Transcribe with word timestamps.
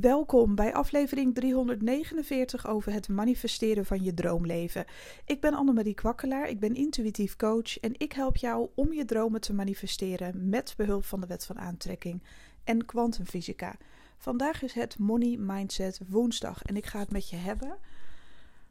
Welkom 0.00 0.54
bij 0.54 0.74
aflevering 0.74 1.34
349 1.34 2.66
over 2.66 2.92
het 2.92 3.08
manifesteren 3.08 3.86
van 3.86 4.02
je 4.02 4.14
droomleven. 4.14 4.84
Ik 5.24 5.40
ben 5.40 5.54
Annemarie 5.54 5.94
Kwakkelaar, 5.94 6.48
ik 6.48 6.60
ben 6.60 6.74
intuïtief 6.74 7.36
coach 7.36 7.80
en 7.80 7.94
ik 7.96 8.12
help 8.12 8.36
jou 8.36 8.68
om 8.74 8.92
je 8.92 9.04
dromen 9.04 9.40
te 9.40 9.52
manifesteren 9.52 10.48
met 10.48 10.74
behulp 10.76 11.04
van 11.04 11.20
de 11.20 11.26
wet 11.26 11.44
van 11.44 11.58
aantrekking 11.58 12.22
en 12.64 12.84
kwantumfysica. 12.84 13.76
Vandaag 14.18 14.62
is 14.62 14.72
het 14.72 14.98
Money 14.98 15.36
Mindset 15.36 16.00
woensdag 16.08 16.62
en 16.62 16.76
ik 16.76 16.86
ga 16.86 16.98
het 16.98 17.10
met 17.10 17.30
je 17.30 17.36
hebben 17.36 17.78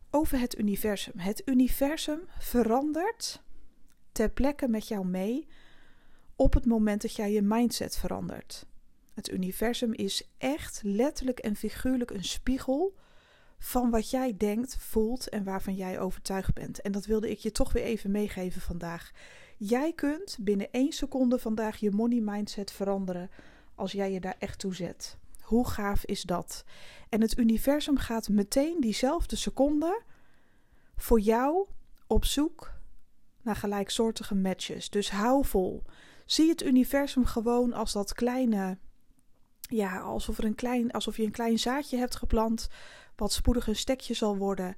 over 0.10 0.40
het 0.40 0.60
universum. 0.60 1.20
Het 1.20 1.42
universum 1.46 2.20
verandert 2.38 3.42
ter 4.12 4.30
plekke 4.30 4.68
met 4.68 4.88
jou 4.88 5.06
mee 5.06 5.48
op 6.36 6.54
het 6.54 6.66
moment 6.66 7.02
dat 7.02 7.16
jij 7.16 7.32
je 7.32 7.42
mindset 7.42 7.98
verandert. 7.98 8.70
Het 9.14 9.32
universum 9.32 9.94
is 9.94 10.30
echt 10.38 10.82
letterlijk 10.84 11.40
en 11.40 11.56
figuurlijk 11.56 12.12
een 12.12 12.24
spiegel 12.24 12.96
van 13.60 13.90
wat 13.90 14.10
jij 14.10 14.38
denkt, 14.38 14.76
voelt 14.78 15.30
en 15.30 15.44
waarvan 15.44 15.76
jij 15.76 16.00
overtuigd 16.00 16.54
bent. 16.54 16.82
En 16.82 16.92
dat 16.92 17.06
wilde 17.06 17.30
ik 17.30 17.38
je 17.38 17.52
toch 17.52 17.72
weer 17.72 17.84
even 17.84 18.12
meegeven 18.12 18.62
vandaag. 18.62 19.12
Jij 19.58 19.94
kunt 19.94 20.38
binnen 20.40 20.72
één 20.72 20.92
seconde 20.92 21.40
vandaag 21.40 21.78
je 21.78 21.92
money 21.92 22.20
mindset 22.20 22.72
veranderen 22.72 23.30
als 23.76 23.92
jij 23.92 24.12
je 24.12 24.20
daar 24.20 24.36
echt 24.40 24.60
toe 24.60 24.76
zet. 24.76 25.18
Hoe 25.42 25.68
gaaf 25.68 26.06
is 26.06 26.22
dat? 26.22 26.64
En 27.10 27.22
het 27.22 27.38
universum 27.38 27.98
gaat 27.98 28.30
meteen 28.30 28.78
diezelfde 28.80 29.36
seconde 29.36 30.02
voor 30.96 31.20
jou 31.20 31.68
op 32.08 32.26
zoek 32.26 32.72
naar 33.42 33.56
gelijksoortige 33.56 34.36
matches. 34.36 34.90
Dus 34.90 35.12
hou 35.12 35.46
vol. 35.46 35.84
Zie 36.26 36.50
het 36.50 36.64
universum 36.64 37.26
gewoon 37.26 37.74
als 37.74 37.92
dat 37.92 38.14
kleine 38.14 38.78
ja, 39.72 40.00
alsof, 40.00 40.38
er 40.38 40.44
een 40.44 40.56
klein, 40.56 40.92
alsof 40.92 41.18
je 41.18 41.24
een 41.24 41.32
klein 41.32 41.60
zaadje 41.60 41.98
hebt 41.98 42.16
geplant, 42.16 42.70
wat 43.16 43.32
spoedig 43.32 43.68
een 43.68 43.76
stekje 43.76 44.14
zal 44.14 44.38
worden. 44.38 44.76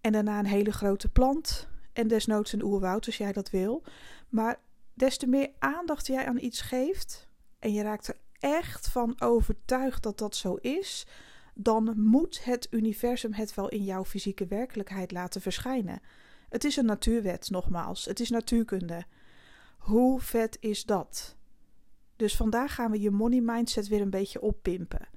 En 0.00 0.12
daarna 0.12 0.38
een 0.38 0.46
hele 0.46 0.72
grote 0.72 1.08
plant. 1.08 1.68
En 1.92 2.08
desnoods 2.08 2.52
een 2.52 2.62
oerwoud, 2.62 3.06
als 3.06 3.16
jij 3.16 3.32
dat 3.32 3.50
wil. 3.50 3.82
Maar 4.28 4.60
des 4.94 5.16
te 5.16 5.26
meer 5.26 5.50
aandacht 5.58 6.06
jij 6.06 6.26
aan 6.26 6.38
iets 6.38 6.60
geeft. 6.60 7.28
En 7.58 7.72
je 7.72 7.82
raakt 7.82 8.08
er 8.08 8.16
echt 8.38 8.88
van 8.88 9.20
overtuigd 9.20 10.02
dat 10.02 10.18
dat 10.18 10.36
zo 10.36 10.54
is. 10.54 11.06
Dan 11.54 11.92
moet 11.96 12.44
het 12.44 12.66
universum 12.70 13.32
het 13.32 13.54
wel 13.54 13.68
in 13.68 13.84
jouw 13.84 14.04
fysieke 14.04 14.46
werkelijkheid 14.46 15.12
laten 15.12 15.40
verschijnen. 15.40 16.00
Het 16.48 16.64
is 16.64 16.76
een 16.76 16.86
natuurwet, 16.86 17.50
nogmaals. 17.50 18.04
Het 18.04 18.20
is 18.20 18.30
natuurkunde. 18.30 19.04
Hoe 19.78 20.20
vet 20.20 20.56
is 20.60 20.84
dat? 20.84 21.36
Dus 22.20 22.36
vandaag 22.36 22.74
gaan 22.74 22.90
we 22.90 23.00
je 23.00 23.10
money 23.10 23.40
mindset 23.40 23.88
weer 23.88 24.00
een 24.00 24.10
beetje 24.10 24.40
oppimpen. 24.40 25.08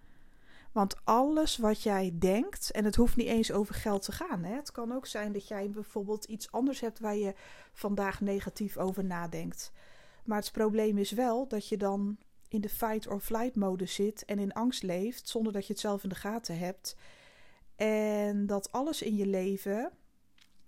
Want 0.71 0.95
alles 1.03 1.57
wat 1.57 1.81
jij 1.81 2.15
denkt, 2.19 2.71
en 2.71 2.85
het 2.85 2.95
hoeft 2.95 3.15
niet 3.15 3.27
eens 3.27 3.51
over 3.51 3.75
geld 3.75 4.01
te 4.01 4.11
gaan. 4.11 4.43
Hè? 4.43 4.55
Het 4.55 4.71
kan 4.71 4.91
ook 4.91 5.05
zijn 5.05 5.31
dat 5.31 5.47
jij 5.47 5.69
bijvoorbeeld 5.69 6.25
iets 6.25 6.51
anders 6.51 6.79
hebt 6.79 6.99
waar 6.99 7.15
je 7.15 7.33
vandaag 7.73 8.21
negatief 8.21 8.77
over 8.77 9.05
nadenkt. 9.05 9.71
Maar 10.25 10.39
het 10.39 10.51
probleem 10.51 10.97
is 10.97 11.11
wel 11.11 11.47
dat 11.47 11.67
je 11.67 11.77
dan 11.77 12.17
in 12.47 12.61
de 12.61 12.69
fight 12.69 13.07
or 13.07 13.19
flight 13.19 13.55
mode 13.55 13.85
zit 13.85 14.25
en 14.25 14.39
in 14.39 14.53
angst 14.53 14.83
leeft 14.83 15.29
zonder 15.29 15.53
dat 15.53 15.67
je 15.67 15.73
het 15.73 15.81
zelf 15.81 16.03
in 16.03 16.09
de 16.09 16.15
gaten 16.15 16.57
hebt. 16.57 16.95
En 17.75 18.45
dat 18.45 18.71
alles 18.71 19.01
in 19.01 19.15
je 19.15 19.27
leven, 19.27 19.91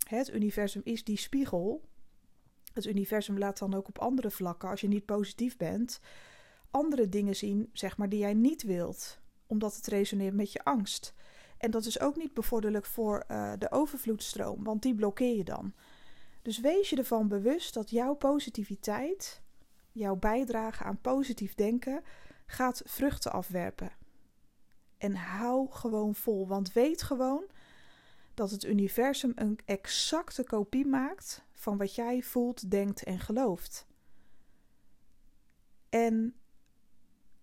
het 0.07 0.33
universum 0.33 0.81
is 0.83 1.03
die 1.03 1.17
spiegel. 1.17 1.81
Het 2.75 2.85
universum 2.85 3.37
laat 3.37 3.57
dan 3.57 3.73
ook 3.73 3.87
op 3.87 3.99
andere 3.99 4.31
vlakken, 4.31 4.69
als 4.69 4.81
je 4.81 4.87
niet 4.87 5.05
positief 5.05 5.57
bent, 5.57 5.99
andere 6.71 7.09
dingen 7.09 7.35
zien, 7.35 7.69
zeg 7.73 7.97
maar, 7.97 8.09
die 8.09 8.19
jij 8.19 8.33
niet 8.33 8.63
wilt, 8.63 9.19
omdat 9.47 9.75
het 9.75 9.87
resoneert 9.87 10.33
met 10.33 10.51
je 10.51 10.63
angst. 10.63 11.13
En 11.57 11.71
dat 11.71 11.85
is 11.85 11.99
ook 11.99 12.15
niet 12.15 12.33
bevorderlijk 12.33 12.85
voor 12.85 13.23
uh, 13.27 13.53
de 13.57 13.71
overvloedstroom, 13.71 14.63
want 14.63 14.81
die 14.81 14.95
blokkeer 14.95 15.35
je 15.35 15.43
dan. 15.43 15.73
Dus 16.41 16.59
wees 16.59 16.89
je 16.89 16.95
ervan 16.95 17.27
bewust 17.27 17.73
dat 17.73 17.89
jouw 17.89 18.13
positiviteit, 18.13 19.41
jouw 19.91 20.15
bijdrage 20.15 20.83
aan 20.83 21.01
positief 21.01 21.55
denken, 21.55 22.03
gaat 22.45 22.81
vruchten 22.85 23.31
afwerpen. 23.31 23.91
En 24.97 25.15
hou 25.15 25.71
gewoon 25.71 26.15
vol, 26.15 26.47
want 26.47 26.73
weet 26.73 27.01
gewoon 27.01 27.45
dat 28.33 28.51
het 28.51 28.63
universum 28.63 29.31
een 29.35 29.59
exacte 29.65 30.43
kopie 30.43 30.85
maakt 30.85 31.44
van 31.55 31.77
wat 31.77 31.95
jij 31.95 32.21
voelt, 32.21 32.71
denkt 32.71 33.03
en 33.03 33.19
gelooft. 33.19 33.87
En 35.89 36.35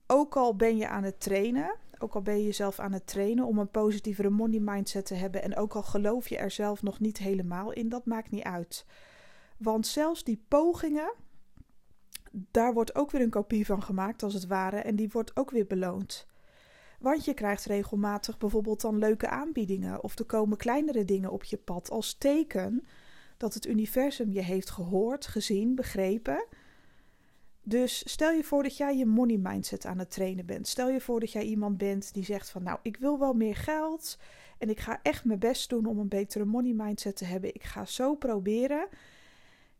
ook 0.07 0.37
al 0.37 0.57
ben 0.57 0.77
je 0.77 0.89
aan 0.89 1.03
het 1.03 1.21
trainen, 1.21 1.77
ook 1.99 2.15
al 2.15 2.23
ben 2.23 2.37
je 2.37 2.45
jezelf 2.45 2.79
aan 2.79 2.93
het 2.93 3.07
trainen 3.07 3.45
om 3.45 3.59
een 3.59 3.71
positievere 3.71 4.31
money 4.31 4.61
mindset 4.61 5.07
te 5.07 5.15
hebben 5.15 5.43
en 5.43 5.57
ook 5.57 5.75
al 5.75 5.83
geloof 5.83 6.29
je 6.29 6.37
er 6.37 6.51
zelf 6.51 6.83
nog 6.83 7.01
niet 7.01 7.19
helemaal 7.19 7.73
in, 7.73 7.89
dat 7.89 8.07
maakt 8.07 8.31
niet 8.31 8.43
uit. 8.43 8.87
Want 9.57 9.87
zelfs 9.87 10.25
die 10.25 10.45
pogingen, 10.49 11.15
daar 12.33 12.73
wordt 12.75 12.95
ook 12.95 13.11
weer 13.11 13.21
een 13.21 13.31
kopie 13.31 13.67
van 13.67 13.83
gemaakt 13.83 14.23
als 14.23 14.35
het 14.35 14.47
ware 14.47 14.77
en 14.77 14.97
die 14.97 15.09
wordt 15.11 15.37
ook 15.37 15.51
weer 15.51 15.67
beloond. 15.67 16.27
Want 17.01 17.25
je 17.25 17.35
krijgt 17.35 17.65
regelmatig 17.65 18.39
bijvoorbeeld 18.39 18.81
dan 18.81 18.99
leuke 18.99 19.29
aanbiedingen 19.29 20.03
of 20.03 20.19
er 20.19 20.25
komen 20.25 20.57
kleinere 20.57 21.05
dingen 21.05 21.31
op 21.31 21.45
je 21.45 21.57
pad 21.57 21.91
als 21.91 22.15
teken 22.15 22.87
dat 23.43 23.55
het 23.55 23.67
universum 23.67 24.33
je 24.33 24.43
heeft 24.43 24.71
gehoord, 24.71 25.27
gezien, 25.27 25.75
begrepen 25.75 26.45
dus 27.63 28.11
stel 28.11 28.31
je 28.31 28.45
voor 28.45 28.63
dat 28.63 28.77
jij 28.77 28.97
je 28.97 29.07
money 29.07 29.37
mindset 29.37 29.87
aan 29.87 29.99
het 29.99 30.11
trainen 30.11 30.47
bent. 30.47 30.69
Stel 30.69 30.89
je 30.89 31.01
voor 31.01 31.21
dat 31.21 31.33
jij 31.33 31.43
iemand 31.43 31.79
bent 31.79 32.15
die 32.15 32.25
zegt 32.25 32.51
van 32.51 32.63
nou, 32.63 32.79
ik 32.83 32.97
wil 32.97 33.19
wel 33.19 33.33
meer 33.33 33.57
geld 33.57 34.19
en 34.59 34.71
ik 34.71 34.81
ga 34.81 35.01
echt 35.03 35.25
mijn 35.25 35.39
best 35.39 35.69
doen 35.69 35.87
om 35.87 35.99
een 35.99 36.09
betere 36.09 36.45
money 36.45 36.73
mindset 36.73 37.17
te 37.17 37.25
hebben. 37.25 37.55
Ik 37.55 37.63
ga 37.63 37.85
zo 37.85 38.15
proberen. 38.15 38.89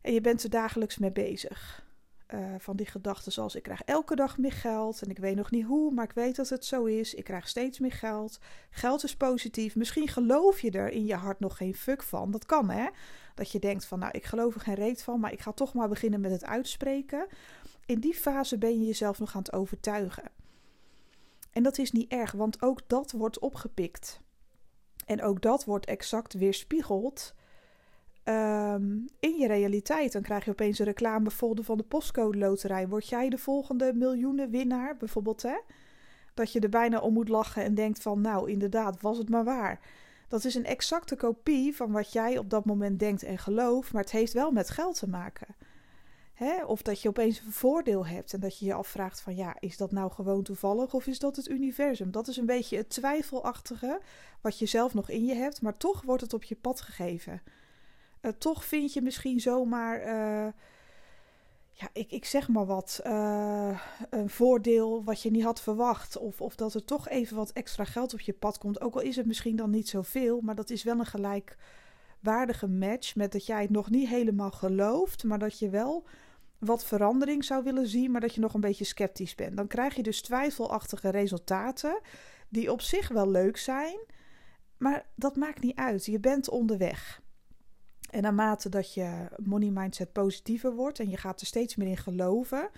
En 0.01 0.13
je 0.13 0.21
bent 0.21 0.43
er 0.43 0.49
dagelijks 0.49 0.97
mee 0.97 1.11
bezig. 1.11 1.85
Uh, 2.27 2.55
van 2.57 2.75
die 2.75 2.85
gedachten 2.85 3.31
zoals 3.31 3.55
ik 3.55 3.63
krijg 3.63 3.81
elke 3.83 4.15
dag 4.15 4.37
meer 4.37 4.51
geld 4.51 5.01
en 5.01 5.09
ik 5.09 5.17
weet 5.17 5.35
nog 5.35 5.51
niet 5.51 5.65
hoe, 5.65 5.91
maar 5.91 6.03
ik 6.03 6.11
weet 6.11 6.35
dat 6.35 6.49
het 6.49 6.65
zo 6.65 6.85
is. 6.85 7.13
Ik 7.13 7.23
krijg 7.23 7.47
steeds 7.47 7.79
meer 7.79 7.91
geld. 7.91 8.39
Geld 8.69 9.03
is 9.03 9.15
positief. 9.15 9.75
Misschien 9.75 10.07
geloof 10.07 10.59
je 10.59 10.71
er 10.71 10.89
in 10.89 11.05
je 11.05 11.15
hart 11.15 11.39
nog 11.39 11.57
geen 11.57 11.75
fuck 11.75 12.03
van. 12.03 12.31
Dat 12.31 12.45
kan 12.45 12.69
hè. 12.69 12.87
Dat 13.35 13.51
je 13.51 13.59
denkt 13.59 13.85
van 13.85 13.99
nou, 13.99 14.11
ik 14.11 14.25
geloof 14.25 14.55
er 14.55 14.61
geen 14.61 14.73
reet 14.73 15.03
van, 15.03 15.19
maar 15.19 15.31
ik 15.31 15.41
ga 15.41 15.51
toch 15.51 15.73
maar 15.73 15.89
beginnen 15.89 16.21
met 16.21 16.31
het 16.31 16.45
uitspreken. 16.45 17.27
In 17.85 17.99
die 17.99 18.13
fase 18.13 18.57
ben 18.57 18.79
je 18.79 18.85
jezelf 18.85 19.19
nog 19.19 19.35
aan 19.35 19.41
het 19.41 19.53
overtuigen. 19.53 20.23
En 21.51 21.63
dat 21.63 21.77
is 21.77 21.91
niet 21.91 22.11
erg, 22.11 22.31
want 22.31 22.61
ook 22.61 22.81
dat 22.87 23.11
wordt 23.11 23.39
opgepikt. 23.39 24.21
En 25.05 25.21
ook 25.21 25.41
dat 25.41 25.65
wordt 25.65 25.85
exact 25.85 26.33
weerspiegeld 26.33 27.33
um, 28.23 29.05
in 29.19 29.35
je 29.37 29.47
realiteit. 29.47 30.11
Dan 30.11 30.21
krijg 30.21 30.45
je 30.45 30.51
opeens 30.51 30.79
een 30.79 30.85
reclamefolder 30.85 31.63
van 31.63 31.77
de 31.77 31.83
postcode 31.83 32.37
loterij. 32.37 32.87
Word 32.87 33.07
jij 33.07 33.29
de 33.29 33.37
volgende 33.37 33.93
miljoenen 33.93 34.49
winnaar 34.49 34.97
bijvoorbeeld, 34.97 35.41
hè? 35.41 35.57
Dat 36.33 36.51
je 36.51 36.59
er 36.59 36.69
bijna 36.69 36.99
om 36.99 37.13
moet 37.13 37.29
lachen 37.29 37.63
en 37.63 37.75
denkt 37.75 38.01
van, 38.01 38.21
nou 38.21 38.51
inderdaad, 38.51 39.01
was 39.01 39.17
het 39.17 39.29
maar 39.29 39.43
waar. 39.43 39.79
Dat 40.27 40.45
is 40.45 40.55
een 40.55 40.65
exacte 40.65 41.15
kopie 41.15 41.75
van 41.75 41.91
wat 41.91 42.11
jij 42.11 42.37
op 42.37 42.49
dat 42.49 42.65
moment 42.65 42.99
denkt 42.99 43.23
en 43.23 43.37
gelooft, 43.37 43.93
maar 43.93 44.01
het 44.01 44.11
heeft 44.11 44.33
wel 44.33 44.51
met 44.51 44.69
geld 44.69 44.99
te 44.99 45.09
maken. 45.09 45.55
Hè? 46.33 46.63
Of 46.63 46.81
dat 46.81 47.01
je 47.01 47.09
opeens 47.09 47.39
een 47.39 47.51
voordeel 47.51 48.05
hebt 48.05 48.33
en 48.33 48.39
dat 48.39 48.59
je 48.59 48.65
je 48.65 48.73
afvraagt 48.73 49.21
van 49.21 49.35
ja, 49.35 49.55
is 49.59 49.77
dat 49.77 49.91
nou 49.91 50.11
gewoon 50.11 50.43
toevallig 50.43 50.93
of 50.93 51.07
is 51.07 51.19
dat 51.19 51.35
het 51.35 51.49
universum? 51.49 52.11
Dat 52.11 52.27
is 52.27 52.37
een 52.37 52.45
beetje 52.45 52.77
het 52.77 52.89
twijfelachtige 52.89 53.99
wat 54.41 54.59
je 54.59 54.65
zelf 54.65 54.93
nog 54.93 55.09
in 55.09 55.25
je 55.25 55.35
hebt, 55.35 55.61
maar 55.61 55.77
toch 55.77 56.01
wordt 56.01 56.21
het 56.21 56.33
op 56.33 56.43
je 56.43 56.55
pad 56.55 56.81
gegeven. 56.81 57.41
Uh, 58.23 58.31
toch 58.31 58.65
vind 58.65 58.93
je 58.93 59.01
misschien 59.01 59.39
zomaar, 59.39 59.99
uh, 59.99 60.51
ja, 61.71 61.89
ik, 61.93 62.11
ik 62.11 62.25
zeg 62.25 62.47
maar 62.47 62.65
wat, 62.65 63.01
uh, 63.05 63.79
een 64.09 64.29
voordeel 64.29 65.03
wat 65.03 65.21
je 65.21 65.31
niet 65.31 65.43
had 65.43 65.61
verwacht. 65.61 66.17
Of, 66.17 66.41
of 66.41 66.55
dat 66.55 66.73
er 66.73 66.85
toch 66.85 67.09
even 67.09 67.35
wat 67.35 67.51
extra 67.51 67.83
geld 67.83 68.13
op 68.13 68.19
je 68.19 68.33
pad 68.33 68.57
komt. 68.57 68.81
Ook 68.81 68.95
al 68.95 69.01
is 69.01 69.15
het 69.15 69.25
misschien 69.25 69.55
dan 69.55 69.69
niet 69.69 69.89
zoveel, 69.89 70.41
maar 70.41 70.55
dat 70.55 70.69
is 70.69 70.83
wel 70.83 70.99
een 70.99 71.05
gelijkwaardige 71.05 72.67
match 72.67 73.15
met 73.15 73.31
dat 73.31 73.45
jij 73.45 73.61
het 73.61 73.69
nog 73.69 73.89
niet 73.89 74.07
helemaal 74.07 74.51
gelooft, 74.51 75.23
maar 75.23 75.39
dat 75.39 75.59
je 75.59 75.69
wel 75.69 76.05
wat 76.57 76.85
verandering 76.85 77.43
zou 77.43 77.63
willen 77.63 77.87
zien, 77.87 78.11
maar 78.11 78.21
dat 78.21 78.35
je 78.35 78.41
nog 78.41 78.53
een 78.53 78.61
beetje 78.61 78.85
sceptisch 78.85 79.35
bent. 79.35 79.57
Dan 79.57 79.67
krijg 79.67 79.95
je 79.95 80.03
dus 80.03 80.21
twijfelachtige 80.21 81.09
resultaten, 81.09 81.99
die 82.49 82.71
op 82.71 82.81
zich 82.81 83.07
wel 83.07 83.29
leuk 83.29 83.57
zijn, 83.57 83.97
maar 84.77 85.05
dat 85.15 85.35
maakt 85.35 85.61
niet 85.61 85.75
uit. 85.75 86.05
Je 86.05 86.19
bent 86.19 86.49
onderweg. 86.49 87.21
En 88.13 88.21
naarmate 88.21 88.69
dat 88.69 88.93
je 88.93 89.27
money 89.43 89.69
mindset 89.69 90.11
positiever 90.11 90.73
wordt 90.73 90.99
en 90.99 91.09
je 91.09 91.17
gaat 91.17 91.41
er 91.41 91.47
steeds 91.47 91.75
meer 91.75 91.87
in 91.87 91.97
geloven, 91.97 92.69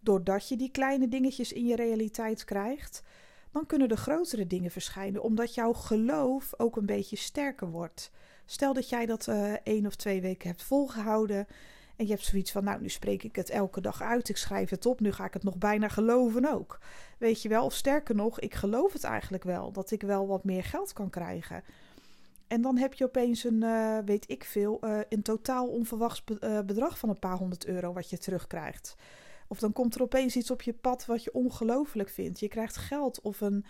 doordat 0.00 0.48
je 0.48 0.56
die 0.56 0.70
kleine 0.70 1.08
dingetjes 1.08 1.52
in 1.52 1.66
je 1.66 1.76
realiteit 1.76 2.44
krijgt, 2.44 3.02
dan 3.50 3.66
kunnen 3.66 3.88
de 3.88 3.96
grotere 3.96 4.46
dingen 4.46 4.70
verschijnen, 4.70 5.22
omdat 5.22 5.54
jouw 5.54 5.72
geloof 5.72 6.52
ook 6.56 6.76
een 6.76 6.86
beetje 6.86 7.16
sterker 7.16 7.70
wordt. 7.70 8.10
Stel 8.44 8.72
dat 8.72 8.88
jij 8.88 9.06
dat 9.06 9.26
uh, 9.26 9.52
één 9.62 9.86
of 9.86 9.94
twee 9.94 10.20
weken 10.20 10.48
hebt 10.48 10.62
volgehouden 10.62 11.46
En 11.96 12.06
je 12.06 12.12
hebt 12.12 12.24
zoiets 12.24 12.52
van, 12.52 12.64
nou, 12.64 12.80
nu 12.80 12.88
spreek 12.88 13.22
ik 13.22 13.36
het 13.36 13.50
elke 13.50 13.80
dag 13.80 14.02
uit, 14.02 14.28
ik 14.28 14.36
schrijf 14.36 14.70
het 14.70 14.86
op, 14.86 15.00
nu 15.00 15.12
ga 15.12 15.24
ik 15.24 15.34
het 15.34 15.42
nog 15.42 15.56
bijna 15.56 15.88
geloven 15.88 16.52
ook. 16.52 16.78
Weet 17.18 17.42
je 17.42 17.48
wel, 17.48 17.64
of 17.64 17.74
sterker 17.74 18.14
nog, 18.14 18.40
ik 18.40 18.54
geloof 18.54 18.92
het 18.92 19.04
eigenlijk 19.04 19.44
wel, 19.44 19.72
dat 19.72 19.90
ik 19.90 20.02
wel 20.02 20.26
wat 20.26 20.44
meer 20.44 20.64
geld 20.64 20.92
kan 20.92 21.10
krijgen. 21.10 21.62
En 22.48 22.62
dan 22.62 22.76
heb 22.76 22.94
je 22.94 23.04
opeens 23.04 23.44
een, 23.44 23.62
uh, 23.62 23.98
weet 24.04 24.30
ik 24.30 24.44
veel, 24.44 24.78
uh, 24.84 24.98
een 25.08 25.22
totaal 25.22 25.68
onverwachts 25.68 26.24
bedrag 26.66 26.98
van 26.98 27.08
een 27.08 27.18
paar 27.18 27.36
honderd 27.36 27.66
euro 27.66 27.92
wat 27.92 28.10
je 28.10 28.18
terugkrijgt. 28.18 28.96
Of 29.48 29.58
dan 29.58 29.72
komt 29.72 29.94
er 29.94 30.02
opeens 30.02 30.36
iets 30.36 30.50
op 30.50 30.62
je 30.62 30.72
pad 30.72 31.06
wat 31.06 31.24
je 31.24 31.34
ongelooflijk 31.34 32.08
vindt. 32.08 32.40
Je 32.40 32.48
krijgt 32.48 32.76
geld 32.76 33.20
of 33.20 33.40
een, 33.40 33.64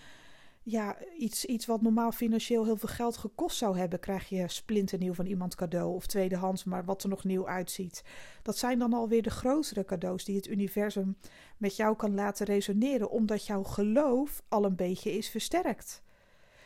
ja, 0.63 0.97
iets, 1.19 1.45
iets 1.45 1.67
wat 1.67 1.83
normaal 1.83 2.13
financieel 2.13 2.65
heel 2.65 2.77
veel 2.77 2.89
geld 2.89 3.17
gekost 3.17 3.57
zou 3.57 3.79
hebben, 3.79 4.01
krijg 4.01 4.29
je 4.29 4.49
splinternieuw 4.49 5.15
van 5.15 5.27
iemand 5.27 5.55
cadeau 5.55 5.95
of 5.95 6.07
tweedehands, 6.07 6.65
maar 6.65 6.85
wat 6.85 7.03
er 7.03 7.09
nog 7.09 7.25
nieuw 7.25 7.49
uitziet. 7.49 8.05
Dat 8.43 8.59
zijn 8.59 8.79
dan 8.79 8.93
alweer 8.93 9.23
de 9.23 9.31
grotere 9.31 9.85
cadeaus 9.85 10.25
die 10.25 10.37
het 10.37 10.49
universum 10.49 11.17
met 11.57 11.77
jou 11.77 11.97
kan 11.97 12.15
laten 12.15 12.47
resoneren, 12.47 13.11
omdat 13.11 13.47
jouw 13.47 13.63
geloof 13.63 14.43
al 14.49 14.65
een 14.65 14.77
beetje 14.77 15.13
is 15.13 15.29
versterkt. 15.29 16.03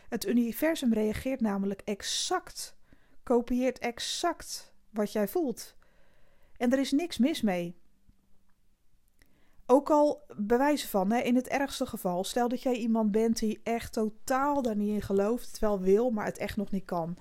Het 0.09 0.27
universum 0.27 0.93
reageert 0.93 1.41
namelijk 1.41 1.81
exact, 1.85 2.77
kopieert 3.23 3.79
exact 3.79 4.75
wat 4.91 5.13
jij 5.13 5.29
voelt. 5.29 5.77
En 6.57 6.73
er 6.73 6.79
is 6.79 6.93
niks 6.93 7.19
mis 7.19 7.43
mee. 7.43 7.77
Ook 9.67 9.91
al 9.91 10.25
bewijzen 10.37 10.89
van, 10.89 11.13
hè, 11.13 11.19
in 11.21 11.35
het 11.35 11.49
ergste 11.49 11.87
geval, 11.87 12.25
stel 12.25 12.49
dat 12.49 12.63
jij 12.63 12.75
iemand 12.75 13.11
bent 13.11 13.39
die 13.39 13.61
echt 13.63 13.93
totaal 13.93 14.63
daar 14.63 14.77
niet 14.77 14.95
in 14.95 15.03
gelooft, 15.03 15.47
het 15.47 15.59
wel 15.59 15.81
wil, 15.81 16.11
maar 16.11 16.25
het 16.25 16.39
echt 16.39 16.57
nog 16.57 16.71
niet 16.71 16.85
kan. 16.85 17.17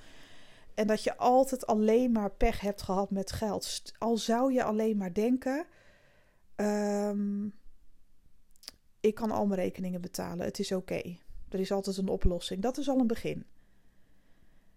En 0.74 0.88
dat 0.88 1.04
je 1.04 1.18
altijd 1.18 1.68
alleen 1.68 2.12
maar 2.12 2.32
pech 2.32 2.60
hebt 2.60 2.82
gehad 2.82 3.12
met 3.12 3.32
geld. 3.32 3.92
Al 3.98 4.18
zou 4.18 4.54
je 4.54 4.64
alleen 4.64 4.98
maar 4.98 5.14
denken: 5.14 5.66
um, 6.56 7.54
ik 9.00 9.16
kan 9.16 9.32
al 9.32 9.46
mijn 9.46 9.60
rekeningen 9.60 10.02
betalen, 10.02 10.46
het 10.46 10.60
is 10.60 10.72
oké. 10.72 11.18
Er 11.50 11.60
is 11.60 11.72
altijd 11.72 11.98
een 11.98 12.08
oplossing. 12.08 12.62
Dat 12.62 12.78
is 12.78 12.90
al 12.90 13.00
een 13.00 13.08
begin. 13.08 13.46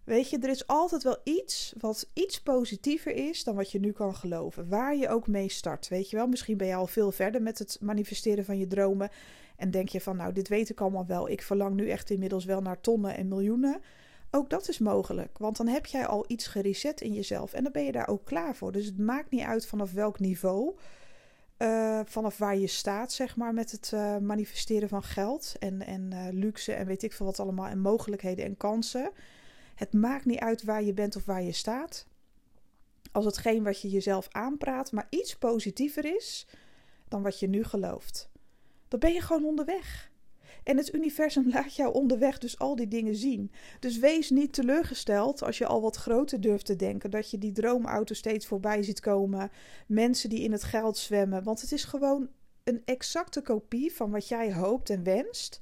Weet 0.05 0.31
je, 0.31 0.38
er 0.38 0.49
is 0.49 0.67
altijd 0.67 1.02
wel 1.02 1.17
iets 1.25 1.75
wat 1.78 2.11
iets 2.12 2.40
positiever 2.43 3.14
is 3.14 3.44
dan 3.44 3.55
wat 3.55 3.70
je 3.70 3.81
nu 3.81 3.93
kan 3.93 4.14
geloven. 4.14 4.69
Waar 4.69 4.96
je 4.96 5.08
ook 5.08 5.26
mee 5.26 5.49
start. 5.49 5.88
Weet 5.88 6.11
je 6.11 6.17
wel, 6.17 6.26
misschien 6.26 6.56
ben 6.56 6.67
je 6.67 6.75
al 6.75 6.87
veel 6.87 7.12
verder 7.12 7.43
met 7.43 7.58
het 7.58 7.78
manifesteren 7.81 8.44
van 8.44 8.58
je 8.58 8.67
dromen. 8.67 9.11
En 9.56 9.70
denk 9.70 9.88
je 9.88 10.00
van, 10.00 10.17
nou, 10.17 10.32
dit 10.32 10.49
weet 10.49 10.70
ik 10.70 10.81
allemaal 10.81 11.06
wel. 11.06 11.28
Ik 11.28 11.43
verlang 11.43 11.75
nu 11.75 11.88
echt 11.88 12.11
inmiddels 12.11 12.44
wel 12.44 12.61
naar 12.61 12.81
tonnen 12.81 13.16
en 13.16 13.28
miljoenen. 13.28 13.81
Ook 14.31 14.50
dat 14.50 14.69
is 14.69 14.78
mogelijk, 14.78 15.38
want 15.38 15.56
dan 15.56 15.66
heb 15.66 15.87
jij 15.87 16.06
al 16.06 16.25
iets 16.28 16.46
gereset 16.46 17.00
in 17.00 17.12
jezelf 17.12 17.52
en 17.52 17.62
dan 17.62 17.73
ben 17.73 17.84
je 17.84 17.93
daar 17.93 18.08
ook 18.08 18.25
klaar 18.25 18.56
voor. 18.56 18.73
Dus 18.73 18.84
het 18.87 18.99
maakt 18.99 19.31
niet 19.31 19.43
uit 19.43 19.66
vanaf 19.66 19.93
welk 19.93 20.19
niveau, 20.19 20.75
uh, 21.62 22.00
vanaf 22.04 22.38
waar 22.38 22.56
je 22.56 22.66
staat, 22.66 23.12
zeg 23.12 23.36
maar, 23.36 23.54
met 23.54 23.70
het 23.70 23.90
uh, 23.94 24.16
manifesteren 24.16 24.88
van 24.88 25.02
geld 25.02 25.54
en, 25.58 25.86
en 25.86 26.10
uh, 26.12 26.26
luxe 26.30 26.72
en 26.72 26.86
weet 26.86 27.02
ik 27.02 27.12
veel 27.12 27.26
wat 27.26 27.40
allemaal 27.40 27.66
en 27.66 27.80
mogelijkheden 27.80 28.44
en 28.44 28.56
kansen. 28.56 29.10
Het 29.74 29.92
maakt 29.92 30.24
niet 30.24 30.38
uit 30.38 30.62
waar 30.62 30.82
je 30.82 30.92
bent 30.92 31.16
of 31.16 31.24
waar 31.24 31.42
je 31.42 31.52
staat. 31.52 32.06
Als 33.12 33.24
hetgeen 33.24 33.62
wat 33.62 33.80
je 33.80 33.88
jezelf 33.88 34.28
aanpraat, 34.30 34.92
maar 34.92 35.06
iets 35.10 35.36
positiever 35.36 36.16
is 36.16 36.46
dan 37.08 37.22
wat 37.22 37.38
je 37.38 37.48
nu 37.48 37.64
gelooft. 37.64 38.30
Dan 38.88 39.00
ben 39.00 39.12
je 39.12 39.20
gewoon 39.20 39.44
onderweg. 39.44 40.09
En 40.70 40.76
het 40.76 40.94
universum 40.94 41.50
laat 41.55 41.75
jou 41.75 41.93
onderweg 41.93 42.38
dus 42.38 42.58
al 42.58 42.76
die 42.76 42.88
dingen 42.88 43.17
zien. 43.17 43.52
Dus 43.81 43.99
wees 43.99 44.31
niet 44.31 44.52
teleurgesteld 44.52 45.43
als 45.43 45.58
je 45.58 45.67
al 45.67 45.81
wat 45.81 45.96
groter 45.96 46.40
durft 46.40 46.67
te 46.67 46.76
denken. 46.76 47.11
Dat 47.11 47.31
je 47.31 47.38
die 47.38 47.52
droomauto 47.52 48.14
steeds 48.14 48.46
voorbij 48.46 48.82
ziet 48.82 49.00
komen. 49.00 49.50
Mensen 49.87 50.28
die 50.28 50.40
in 50.40 50.52
het 50.52 50.64
geld 50.64 50.96
zwemmen. 50.96 51.43
Want 51.43 51.61
het 51.61 51.72
is 51.72 51.84
gewoon 51.84 52.28
een 52.64 52.82
exacte 52.84 53.43
kopie 53.43 53.93
van 53.93 54.11
wat 54.11 54.28
jij 54.28 54.52
hoopt 54.52 54.90
en 54.90 55.02
wenst. 55.02 55.61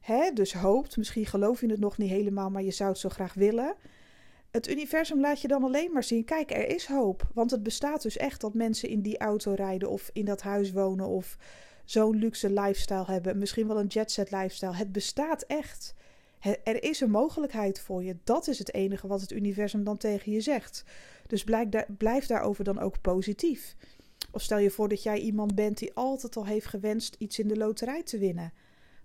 Hè, 0.00 0.30
dus 0.32 0.52
hoopt, 0.52 0.96
misschien 0.96 1.26
geloof 1.26 1.60
je 1.60 1.70
het 1.70 1.80
nog 1.80 1.98
niet 1.98 2.10
helemaal, 2.10 2.50
maar 2.50 2.62
je 2.62 2.70
zou 2.70 2.90
het 2.90 2.98
zo 2.98 3.08
graag 3.08 3.34
willen. 3.34 3.76
Het 4.50 4.68
universum 4.68 5.20
laat 5.20 5.40
je 5.40 5.48
dan 5.48 5.64
alleen 5.64 5.92
maar 5.92 6.04
zien: 6.04 6.24
kijk, 6.24 6.50
er 6.50 6.68
is 6.68 6.86
hoop. 6.86 7.28
Want 7.34 7.50
het 7.50 7.62
bestaat 7.62 8.02
dus 8.02 8.16
echt 8.16 8.40
dat 8.40 8.54
mensen 8.54 8.88
in 8.88 9.00
die 9.00 9.18
auto 9.18 9.52
rijden 9.52 9.90
of 9.90 10.10
in 10.12 10.24
dat 10.24 10.42
huis 10.42 10.72
wonen 10.72 11.06
of 11.06 11.36
zo'n 11.84 12.16
luxe 12.16 12.50
lifestyle 12.50 13.04
hebben. 13.04 13.38
Misschien 13.38 13.66
wel 13.66 13.78
een 13.78 13.86
jetset 13.86 14.30
lifestyle. 14.30 14.74
Het 14.74 14.92
bestaat 14.92 15.42
echt. 15.42 15.94
Er 16.64 16.82
is 16.82 17.00
een 17.00 17.10
mogelijkheid 17.10 17.80
voor 17.80 18.04
je. 18.04 18.16
Dat 18.24 18.48
is 18.48 18.58
het 18.58 18.74
enige 18.74 19.06
wat 19.06 19.20
het 19.20 19.32
universum 19.32 19.84
dan 19.84 19.96
tegen 19.96 20.32
je 20.32 20.40
zegt. 20.40 20.84
Dus 21.26 21.44
blijf 21.98 22.26
daarover 22.26 22.64
dan 22.64 22.78
ook 22.78 23.00
positief. 23.00 23.76
Of 24.30 24.42
stel 24.42 24.58
je 24.58 24.70
voor 24.70 24.88
dat 24.88 25.02
jij 25.02 25.18
iemand 25.18 25.54
bent 25.54 25.78
die 25.78 25.94
altijd 25.94 26.36
al 26.36 26.46
heeft 26.46 26.66
gewenst 26.66 27.16
iets 27.18 27.38
in 27.38 27.48
de 27.48 27.56
loterij 27.56 28.02
te 28.02 28.18
winnen. 28.18 28.52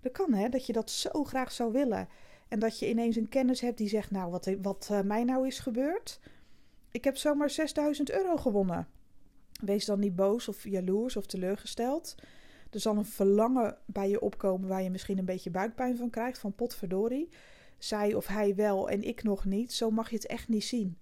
Dat 0.02 0.12
kan 0.12 0.34
hè, 0.34 0.50
dat 0.50 0.66
je 0.66 0.74
dat 0.74 0.92
zo 0.92 1.24
graag 1.24 1.52
zou 1.52 1.72
willen. 1.72 2.08
En 2.48 2.60
dat 2.60 2.80
je 2.80 2.90
ineens 2.90 3.16
een 3.16 3.30
kennis 3.30 3.62
hebt 3.62 3.78
die 3.78 3.90
zegt: 3.90 4.12
Nou, 4.12 4.32
wat, 4.32 4.50
wat 4.62 4.90
uh, 4.92 5.02
mij 5.02 5.24
nou 5.24 5.48
is 5.48 5.60
gebeurd. 5.60 6.20
Ik 6.92 7.04
heb 7.04 7.18
zomaar 7.18 7.50
6000 7.50 8.12
euro 8.12 8.38
gewonnen. 8.38 8.88
Wees 9.62 9.86
dan 9.86 10.00
niet 10.00 10.16
boos 10.16 10.48
of 10.48 10.64
jaloers 10.64 11.16
of 11.16 11.26
teleurgesteld. 11.26 12.16
Er 12.70 12.80
zal 12.80 12.98
een 12.98 13.06
verlangen 13.06 13.78
bij 13.86 14.10
je 14.10 14.22
opkomen 14.22 14.70
waar 14.70 14.84
je 14.84 14.90
misschien 14.90 15.18
een 15.18 15.26
beetje 15.26 15.50
buikpijn 15.50 15.98
van 15.98 16.10
krijgt. 16.10 16.40
Van 16.40 16.54
potverdorie. 16.54 17.30
Zij 17.78 18.14
of 18.14 18.28
hij 18.28 18.56
wel 18.56 18.90
en 18.90 19.04
ik 19.04 19.24
nog 19.24 19.46
niet. 19.46 19.74
Zo 19.74 19.92
mag 19.92 20.10
je 20.10 20.16
het 20.16 20.26
echt 20.26 20.48
niet 20.48 20.64
zien. 20.64 20.98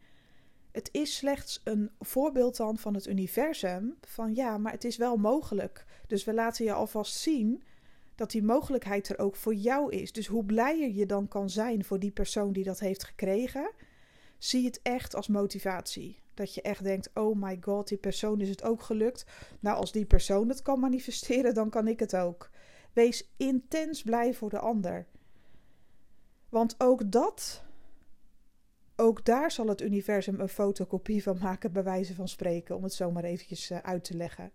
Het 0.72 0.90
is 0.92 1.16
slechts 1.16 1.62
een 1.64 1.92
voorbeeld 2.00 2.58
dan 2.58 2.78
van 2.78 2.94
het 2.94 3.08
universum. 3.08 3.98
Van 4.02 4.36
ja, 4.36 4.58
maar 4.58 4.72
het 4.72 4.84
is 4.84 4.98
wel 4.98 5.18
mogelijk. 5.18 5.86
Dus 6.08 6.24
we 6.24 6.34
laten 6.34 6.66
je 6.66 6.74
alvast 6.74 7.16
zien 7.16 7.64
dat 8.16 8.32
die 8.32 8.44
mogelijkheid 8.44 9.10
er 9.10 9.20
ook 9.20 9.36
voor 9.36 9.56
jou 9.56 9.92
is. 9.92 10.12
Dus 10.12 10.28
hoe 10.28 10.46
blijer 10.46 10.92
je 10.92 11.06
dan 11.06 11.28
kan 11.28 11.50
zijn 11.50 11.84
voor 11.84 12.00
die 12.00 12.12
persoon 12.12 12.54
die 12.54 12.64
dat 12.64 12.80
heeft 12.80 13.04
gekregen, 13.04 13.72
zie 14.38 14.66
het 14.66 14.80
echt 14.82 15.16
als 15.16 15.28
motivatie. 15.28 16.20
Dat 16.38 16.54
je 16.54 16.62
echt 16.62 16.84
denkt: 16.84 17.10
oh 17.14 17.42
my 17.42 17.58
god, 17.62 17.88
die 17.88 17.98
persoon 17.98 18.42
is 18.42 18.50
het 18.50 18.64
ook 18.64 18.82
gelukt. 18.82 19.26
Nou, 19.60 19.78
als 19.78 19.92
die 19.92 20.06
persoon 20.06 20.50
het 20.50 20.62
kan 20.62 20.80
manifesteren, 20.80 21.54
dan 21.54 21.70
kan 21.70 21.88
ik 21.88 22.00
het 22.00 22.16
ook. 22.16 22.50
Wees 22.94 23.34
intens 23.38 24.04
blij 24.04 24.34
voor 24.34 24.50
de 24.50 24.60
ander. 24.60 25.06
Want 26.50 26.76
ook 26.78 27.12
dat, 27.12 27.64
ook 28.96 29.26
daar 29.26 29.52
zal 29.52 29.68
het 29.68 29.82
universum 29.82 30.40
een 30.40 30.50
fotocopie 30.50 31.24
van 31.24 31.38
maken, 31.38 31.72
bij 31.72 31.84
wijze 31.84 32.16
van 32.16 32.28
spreken, 32.28 32.76
om 32.76 32.84
het 32.84 32.94
zo 32.94 33.12
maar 33.12 33.24
eventjes 33.24 33.70
eh, 33.70 33.78
uit 33.78 34.04
te 34.04 34.18
leggen 34.18 34.52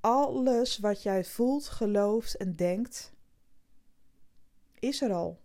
alles 0.00 0.78
wat 0.78 1.02
jij 1.02 1.24
voelt, 1.24 1.68
gelooft 1.68 2.36
en 2.36 2.56
denkt, 2.56 3.12
is 4.78 5.02
er 5.02 5.12
al. 5.12 5.40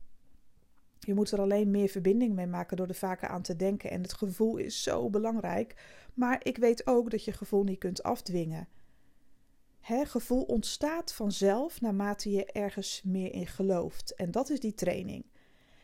Je 1.06 1.14
moet 1.14 1.32
er 1.32 1.42
alleen 1.42 1.72
meer 1.72 1.88
verbinding 1.88 2.36
mee 2.36 2.48
maken 2.48 2.78
door 2.78 2.88
er 2.88 2.96
vaker 2.96 3.28
aan 3.28 3.42
te 3.42 3.56
denken. 3.56 3.90
En 3.90 4.02
het 4.02 4.14
gevoel 4.14 4.58
is 4.58 4.84
zo 4.84 5.10
belangrijk. 5.10 5.76
Maar 6.14 6.40
ik 6.44 6.58
weet 6.58 6.88
ook 6.88 7.12
dat 7.12 7.24
je 7.24 7.32
gevoel 7.32 7.64
niet 7.64 7.80
kunt 7.80 8.04
afdwingen. 8.04 8.68
Hè, 9.80 10.06
gevoel 10.06 10.44
ontstaat 10.44 11.14
vanzelf 11.14 11.82
naarmate 11.82 12.32
je 12.32 12.46
ergens 12.46 13.02
meer 13.04 13.34
in 13.34 13.48
gelooft. 13.48 14.16
En 14.16 14.32
dat 14.32 14.50
is 14.50 14.60
die 14.60 14.74
training. 14.74 15.26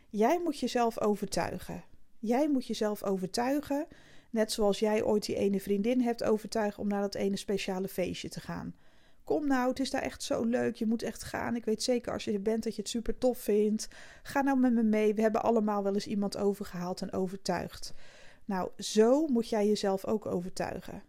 Jij 0.09 0.39
moet 0.43 0.59
jezelf 0.59 0.99
overtuigen. 0.99 1.83
Jij 2.19 2.49
moet 2.49 2.67
jezelf 2.67 3.03
overtuigen 3.03 3.87
Net 4.31 4.51
zoals 4.51 4.79
jij 4.79 5.03
ooit 5.03 5.25
die 5.25 5.35
ene 5.35 5.59
vriendin 5.59 6.01
hebt 6.01 6.23
overtuigd 6.23 6.77
om 6.77 6.87
naar 6.87 7.01
dat 7.01 7.15
ene 7.15 7.37
speciale 7.37 7.87
feestje 7.87 8.29
te 8.29 8.39
gaan. 8.39 8.75
Kom 9.23 9.47
nou, 9.47 9.69
het 9.69 9.79
is 9.79 9.89
daar 9.89 10.01
echt 10.01 10.23
zo 10.23 10.43
leuk. 10.43 10.75
Je 10.75 10.85
moet 10.85 11.03
echt 11.03 11.23
gaan. 11.23 11.55
Ik 11.55 11.65
weet 11.65 11.83
zeker 11.83 12.13
als 12.13 12.23
je 12.23 12.31
er 12.31 12.41
bent 12.41 12.63
dat 12.63 12.75
je 12.75 12.81
het 12.81 12.91
super 12.91 13.17
tof 13.17 13.37
vindt. 13.37 13.87
Ga 14.23 14.41
nou 14.41 14.59
met 14.59 14.73
me 14.73 14.83
mee. 14.83 15.13
We 15.13 15.21
hebben 15.21 15.43
allemaal 15.43 15.83
wel 15.83 15.93
eens 15.93 16.07
iemand 16.07 16.37
overgehaald 16.37 17.01
en 17.01 17.13
overtuigd. 17.13 17.93
Nou, 18.45 18.69
zo 18.77 19.27
moet 19.27 19.49
jij 19.49 19.67
jezelf 19.67 20.05
ook 20.05 20.25
overtuigen. 20.25 21.03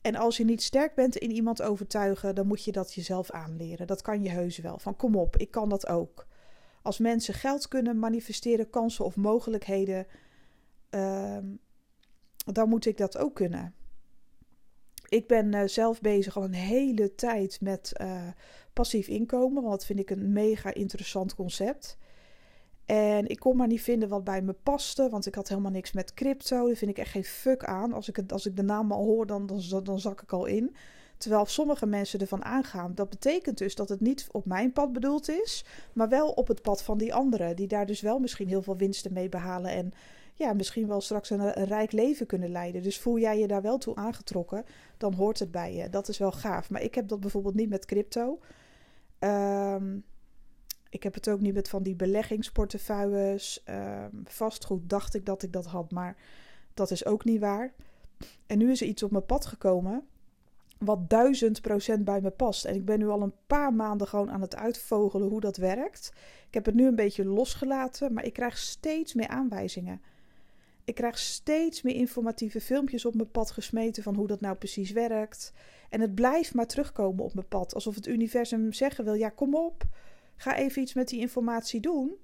En 0.00 0.14
als 0.16 0.36
je 0.36 0.44
niet 0.44 0.62
sterk 0.62 0.94
bent 0.94 1.16
in 1.16 1.30
iemand 1.30 1.62
overtuigen, 1.62 2.34
dan 2.34 2.46
moet 2.46 2.64
je 2.64 2.72
dat 2.72 2.94
jezelf 2.94 3.30
aanleren. 3.30 3.86
Dat 3.86 4.02
kan 4.02 4.22
je 4.22 4.28
heus 4.28 4.58
wel. 4.58 4.78
Van 4.78 4.96
kom 4.96 5.16
op, 5.16 5.36
ik 5.36 5.50
kan 5.50 5.68
dat 5.68 5.86
ook. 5.86 6.26
Als 6.82 6.98
mensen 6.98 7.34
geld 7.34 7.68
kunnen 7.68 7.98
manifesteren, 7.98 8.70
kansen 8.70 9.04
of 9.04 9.16
mogelijkheden, 9.16 10.06
uh, 10.90 11.38
dan 12.52 12.68
moet 12.68 12.86
ik 12.86 12.96
dat 12.96 13.18
ook 13.18 13.34
kunnen. 13.34 13.74
Ik 15.14 15.26
ben 15.26 15.54
uh, 15.54 15.62
zelf 15.64 16.00
bezig 16.00 16.36
al 16.36 16.44
een 16.44 16.54
hele 16.54 17.14
tijd 17.14 17.60
met 17.60 17.92
uh, 18.00 18.22
passief 18.72 19.08
inkomen, 19.08 19.62
want 19.62 19.74
dat 19.74 19.84
vind 19.84 19.98
ik 19.98 20.10
een 20.10 20.32
mega 20.32 20.74
interessant 20.74 21.34
concept. 21.34 21.98
En 22.84 23.26
ik 23.26 23.38
kon 23.38 23.56
maar 23.56 23.66
niet 23.66 23.82
vinden 23.82 24.08
wat 24.08 24.24
bij 24.24 24.42
me 24.42 24.52
paste, 24.52 25.08
want 25.08 25.26
ik 25.26 25.34
had 25.34 25.48
helemaal 25.48 25.70
niks 25.70 25.92
met 25.92 26.14
crypto. 26.14 26.66
Daar 26.66 26.76
vind 26.76 26.90
ik 26.90 26.98
echt 26.98 27.10
geen 27.10 27.24
fuck 27.24 27.64
aan. 27.64 27.92
Als 27.92 28.08
ik, 28.08 28.16
het, 28.16 28.32
als 28.32 28.46
ik 28.46 28.56
de 28.56 28.62
naam 28.62 28.92
al 28.92 29.04
hoor, 29.04 29.26
dan, 29.26 29.46
dan, 29.46 29.84
dan 29.84 30.00
zak 30.00 30.22
ik 30.22 30.32
al 30.32 30.46
in. 30.46 30.76
Terwijl 31.18 31.46
sommige 31.46 31.86
mensen 31.86 32.20
ervan 32.20 32.44
aangaan. 32.44 32.94
Dat 32.94 33.10
betekent 33.10 33.58
dus 33.58 33.74
dat 33.74 33.88
het 33.88 34.00
niet 34.00 34.28
op 34.30 34.46
mijn 34.46 34.72
pad 34.72 34.92
bedoeld 34.92 35.28
is, 35.28 35.64
maar 35.92 36.08
wel 36.08 36.28
op 36.28 36.48
het 36.48 36.62
pad 36.62 36.82
van 36.82 36.98
die 36.98 37.14
anderen. 37.14 37.56
Die 37.56 37.66
daar 37.66 37.86
dus 37.86 38.00
wel 38.00 38.18
misschien 38.18 38.48
heel 38.48 38.62
veel 38.62 38.76
winsten 38.76 39.12
mee 39.12 39.28
behalen. 39.28 39.70
En 39.70 39.92
ja, 40.34 40.52
misschien 40.52 40.86
wel 40.86 41.00
straks 41.00 41.30
een, 41.30 41.50
rijk 41.50 41.92
leven 41.92 42.26
kunnen 42.26 42.50
leiden. 42.50 42.82
Dus 42.82 42.98
voel 42.98 43.18
jij 43.18 43.38
je 43.38 43.46
daar 43.46 43.62
wel 43.62 43.78
toe 43.78 43.94
aangetrokken, 43.94 44.64
dan 44.96 45.14
hoort 45.14 45.38
het 45.38 45.50
bij 45.50 45.74
je. 45.74 45.88
Dat 45.88 46.08
is 46.08 46.18
wel 46.18 46.32
gaaf. 46.32 46.70
Maar 46.70 46.82
ik 46.82 46.94
heb 46.94 47.08
dat 47.08 47.20
bijvoorbeeld 47.20 47.54
niet 47.54 47.68
met 47.68 47.84
crypto. 47.84 48.38
Ehm, 49.18 49.98
ik 50.88 51.02
heb 51.02 51.14
het 51.14 51.28
ook 51.28 51.40
niet 51.40 51.54
met 51.54 51.68
van 51.68 51.82
die 51.82 51.94
beleggingsportefeuilles. 51.94 53.62
Um, 53.68 54.22
vastgoed 54.24 54.88
dacht 54.88 55.14
ik 55.14 55.26
dat 55.26 55.42
ik 55.42 55.52
dat 55.52 55.66
had, 55.66 55.90
maar 55.90 56.16
dat 56.74 56.90
is 56.90 57.04
ook 57.06 57.24
niet 57.24 57.40
waar. 57.40 57.72
En 58.46 58.58
nu 58.58 58.70
is 58.70 58.80
er 58.80 58.86
iets 58.86 59.02
op 59.02 59.10
mijn 59.10 59.26
pad 59.26 59.46
gekomen 59.46 60.06
wat 60.78 61.10
duizend 61.10 61.60
procent 61.60 62.04
bij 62.04 62.20
me 62.20 62.30
past. 62.30 62.64
En 62.64 62.74
ik 62.74 62.84
ben 62.84 62.98
nu 62.98 63.08
al 63.08 63.22
een 63.22 63.34
paar 63.46 63.74
maanden 63.74 64.08
gewoon 64.08 64.30
aan 64.30 64.40
het 64.40 64.56
uitvogelen 64.56 65.28
hoe 65.28 65.40
dat 65.40 65.56
werkt. 65.56 66.12
Ik 66.48 66.54
heb 66.54 66.64
het 66.64 66.74
nu 66.74 66.86
een 66.86 66.94
beetje 66.94 67.24
losgelaten, 67.24 68.12
maar 68.12 68.24
ik 68.24 68.32
krijg 68.32 68.58
steeds 68.58 69.14
meer 69.14 69.28
aanwijzingen. 69.28 70.00
Ik 70.84 70.94
krijg 70.94 71.18
steeds 71.18 71.82
meer 71.82 71.94
informatieve 71.94 72.60
filmpjes 72.60 73.04
op 73.04 73.14
mijn 73.14 73.30
pad 73.30 73.50
gesmeten 73.50 74.02
van 74.02 74.14
hoe 74.14 74.26
dat 74.26 74.40
nou 74.40 74.56
precies 74.56 74.90
werkt. 74.90 75.52
En 75.90 76.00
het 76.00 76.14
blijft 76.14 76.54
maar 76.54 76.66
terugkomen 76.66 77.24
op 77.24 77.34
mijn 77.34 77.48
pad. 77.48 77.74
Alsof 77.74 77.94
het 77.94 78.06
universum 78.06 78.72
zeggen 78.72 79.04
wil: 79.04 79.14
ja, 79.14 79.28
kom 79.28 79.54
op. 79.54 79.84
Ga 80.36 80.56
even 80.56 80.82
iets 80.82 80.94
met 80.94 81.08
die 81.08 81.20
informatie 81.20 81.80
doen. 81.80 82.14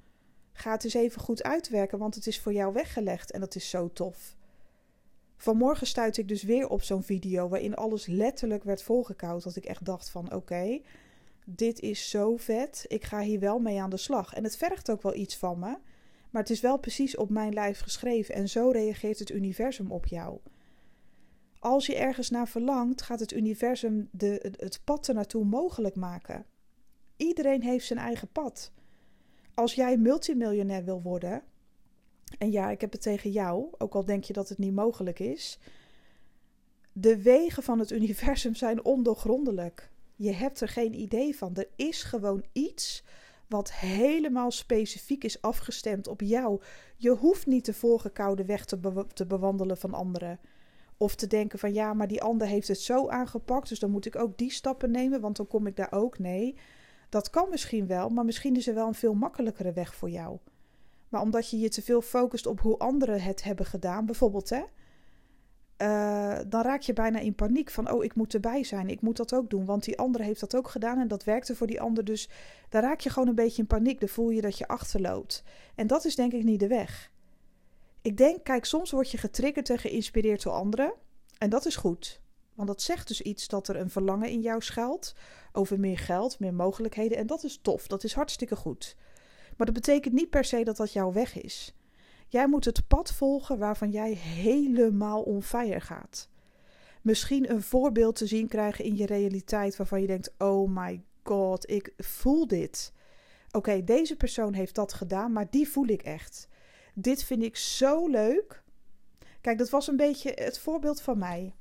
Ga 0.53 0.73
het 0.73 0.85
eens 0.85 0.95
even 0.95 1.21
goed 1.21 1.43
uitwerken, 1.43 1.99
want 1.99 2.15
het 2.15 2.27
is 2.27 2.41
voor 2.41 2.53
jou 2.53 2.73
weggelegd 2.73 3.31
en 3.31 3.41
dat 3.41 3.55
is 3.55 3.71
zo 3.71 3.93
tof. 3.93 4.37
Vanmorgen 5.37 5.87
stuitte 5.87 6.21
ik 6.21 6.29
dus 6.29 6.43
weer 6.43 6.69
op 6.69 6.83
zo'n 6.83 7.03
video 7.03 7.49
waarin 7.49 7.75
alles 7.75 8.07
letterlijk 8.07 8.65
werd 8.65 8.83
volgekoud. 8.83 9.43
Dat 9.43 9.57
ik 9.57 9.65
echt 9.65 9.85
dacht 9.85 10.11
van 10.11 10.35
oké, 10.35 10.81
dit 11.45 11.81
is 11.81 12.11
zo 12.11 12.37
vet. 12.37 12.85
Ik 12.89 13.05
ga 13.05 13.21
hier 13.21 13.41
wel 13.41 13.59
mee 13.59 13.81
aan 13.81 13.91
de 13.91 13.97
slag. 13.97 14.35
En 14.35 14.45
het 14.45 14.57
vergt 14.57 14.91
ook 14.91 15.03
wel 15.03 15.15
iets 15.15 15.37
van 15.37 15.59
me. 15.59 15.77
Maar 16.31 16.43
het 16.43 16.51
is 16.51 16.61
wel 16.61 16.79
precies 16.79 17.17
op 17.17 17.31
mijn 17.31 17.53
lijf 17.53 17.81
geschreven. 17.81 18.35
En 18.35 18.49
zo 18.49 18.69
reageert 18.69 19.19
het 19.19 19.31
universum 19.31 19.93
op 19.93 20.07
jou. 20.07 20.39
Als 21.59 21.87
je 21.87 21.97
ergens 21.97 22.31
naar 22.31 22.49
verlangt, 22.49 23.03
gaat 23.03 23.21
het 23.21 23.33
universum 23.33 24.09
de, 24.13 24.55
het 24.57 24.81
pad 24.85 25.09
ernaartoe 25.09 25.45
mogelijk 25.45 25.97
maken. 25.97 26.47
Iedereen 27.17 27.63
heeft 27.63 27.87
zijn 27.87 27.99
eigen 27.99 28.29
pad. 28.29 28.73
Als 29.55 29.75
jij 29.75 29.97
multimiljonair 29.97 30.85
wil 30.85 31.03
worden, 31.03 31.43
en 32.39 32.51
ja, 32.51 32.71
ik 32.71 32.81
heb 32.81 32.93
het 32.93 33.03
tegen 33.03 33.31
jou, 33.31 33.69
ook 33.79 33.95
al 33.95 34.05
denk 34.05 34.25
je 34.25 34.33
dat 34.33 34.49
het 34.49 34.59
niet 34.59 34.75
mogelijk 34.75 35.19
is. 35.19 35.59
De 36.93 37.23
wegen 37.23 37.63
van 37.63 37.79
het 37.79 37.91
universum 38.01 38.55
zijn 38.55 38.85
ondoorgrondelijk. 38.85 39.91
Je 40.17 40.33
hebt 40.33 40.61
er 40.61 40.69
geen 40.69 40.95
idee 40.95 41.37
van. 41.37 41.55
Er 41.55 41.69
is 41.77 42.03
gewoon 42.03 42.45
iets 42.53 43.05
wat 43.51 43.73
helemaal 43.73 44.51
specifiek 44.51 45.25
is 45.25 45.43
afgestemd 45.43 46.09
op 46.09 46.21
jou. 46.21 46.61
Je 46.97 47.11
hoeft 47.11 47.47
niet 47.47 47.65
de 47.65 47.75
voorgekoude 47.75 48.45
weg 48.45 48.65
te, 48.65 49.07
te 49.13 49.27
bewandelen 49.27 49.77
van 49.77 49.95
anderen. 49.95 50.41
Of 50.97 51.15
te 51.15 51.27
denken 51.27 51.59
van 51.59 51.73
ja, 51.73 51.95
maar 51.95 52.09
die 52.09 52.23
ander 52.23 52.47
heeft 52.47 52.69
het 52.69 52.81
zo 52.81 53.09
aangepakt, 53.09 53.69
dus 53.69 53.79
dan 53.79 53.91
moet 53.91 54.07
ik 54.07 54.17
ook 54.17 54.39
die 54.39 54.51
stappen 54.51 54.91
nemen, 54.91 55.21
want 55.21 55.37
dan 55.37 55.47
kom 55.47 55.67
ik 55.67 55.77
daar 55.77 55.93
ook. 55.93 56.19
Nee, 56.19 56.57
dat 57.09 57.31
kan 57.31 57.49
misschien 57.51 57.87
wel, 57.87 58.09
maar 58.09 58.25
misschien 58.25 58.57
is 58.57 58.69
er 58.69 58.75
wel 58.75 58.87
een 58.87 58.95
veel 58.95 59.15
makkelijkere 59.15 59.73
weg 59.73 59.95
voor 59.95 60.11
jou. 60.11 60.39
Maar 61.09 61.21
omdat 61.21 61.51
je 61.51 61.59
je 61.59 61.69
te 61.69 61.83
veel 61.83 62.03
focust 62.03 62.47
op 62.47 62.61
hoe 62.61 62.79
anderen 62.79 63.23
het 63.23 63.43
hebben 63.43 63.67
gedaan, 63.67 64.07
bijvoorbeeld, 64.07 64.51
hè, 64.51 64.63
uh, 65.83 66.39
dan 66.47 66.63
raak 66.63 66.81
je 66.81 66.93
bijna 66.93 67.19
in 67.19 67.35
paniek 67.35 67.71
van, 67.71 67.91
oh, 67.91 68.05
ik 68.05 68.15
moet 68.15 68.35
erbij 68.35 68.65
zijn, 68.65 68.89
ik 68.89 69.01
moet 69.01 69.17
dat 69.17 69.35
ook 69.35 69.51
doen, 69.51 69.65
want 69.65 69.85
die 69.85 69.99
andere 69.99 70.25
heeft 70.25 70.41
dat 70.41 70.57
ook 70.57 70.69
gedaan 70.69 70.99
en 70.99 71.09
dat 71.09 71.25
werkte 71.25 71.57
voor 71.57 71.67
die 71.67 71.81
ander. 71.81 72.05
Dus 72.05 72.29
dan 72.69 72.83
raak 72.83 73.01
je 73.01 73.11
gewoon 73.11 73.29
een 73.29 73.35
beetje 73.35 73.63
in 73.63 73.69
paniek, 73.69 74.01
dan 74.01 74.09
voel 74.09 74.31
je 74.31 74.41
dat 74.41 74.59
je 74.59 74.69
achterloopt. 74.69 75.43
En 75.75 75.87
dat 75.87 76.05
is 76.05 76.15
denk 76.15 76.33
ik 76.33 76.45
niet 76.45 76.61
de 76.61 76.67
weg. 76.67 77.11
Ik 78.03 78.17
denk, 78.17 78.45
kijk, 78.45 78.65
soms 78.65 78.91
word 78.91 79.11
je 79.11 79.19
getriggerd 79.19 79.71
en 79.71 79.79
geïnspireerd 79.79 80.43
door 80.43 80.53
anderen 80.53 80.93
en 81.39 81.51
dat 81.51 81.67
is 81.67 81.77
goed. 81.77 82.21
Want 82.55 82.69
dat 82.69 82.83
zegt 82.83 83.09
dus 83.09 83.23
iets 83.23 83.49
dat 83.49 83.69
er 83.69 83.77
een 83.77 83.91
verlangen 83.91 84.29
in 84.29 84.41
jou 84.41 84.63
schuilt 84.63 85.15
over 85.53 85.81
meer 85.81 85.99
geld, 85.99 86.39
meer 86.39 86.55
mogelijkheden 86.55 87.19
en 87.19 87.27
dat 87.27 87.45
is 87.45 87.59
tof, 87.63 87.87
dat 87.87 88.05
is 88.05 88.15
hartstikke 88.15 88.57
goed. 88.57 88.97
Maar 89.57 89.67
dat 89.67 89.75
betekent 89.75 90.15
niet 90.15 90.31
per 90.31 90.45
se 90.45 90.65
dat 90.65 90.77
dat 90.77 90.93
jouw 90.93 91.13
weg 91.13 91.41
is. 91.41 91.75
Jij 92.31 92.49
moet 92.49 92.65
het 92.65 92.87
pad 92.87 93.13
volgen 93.13 93.59
waarvan 93.59 93.91
jij 93.91 94.13
helemaal 94.13 95.23
on 95.23 95.43
fire 95.43 95.81
gaat. 95.81 96.29
Misschien 97.03 97.51
een 97.51 97.63
voorbeeld 97.63 98.17
te 98.17 98.27
zien 98.27 98.49
krijgen 98.49 98.85
in 98.85 98.97
je 98.97 99.07
realiteit 99.07 99.77
waarvan 99.77 100.01
je 100.01 100.07
denkt: 100.07 100.35
oh 100.39 100.71
my 100.71 101.03
god, 101.23 101.71
ik 101.71 101.93
voel 101.97 102.47
dit. 102.47 102.93
Oké, 103.51 103.85
deze 103.85 104.17
persoon 104.17 104.53
heeft 104.53 104.75
dat 104.75 104.93
gedaan, 104.93 105.33
maar 105.33 105.51
die 105.51 105.69
voel 105.69 105.87
ik 105.87 106.03
echt. 106.03 106.49
Dit 106.95 107.25
vind 107.25 107.43
ik 107.43 107.57
zo 107.57 108.09
leuk. 108.09 108.63
Kijk, 109.41 109.59
dat 109.59 109.71
was 109.71 109.89
een 109.89 109.97
beetje 109.97 110.33
het 110.35 110.59
voorbeeld 110.59 111.01
van 111.01 111.19
mij. 111.19 111.55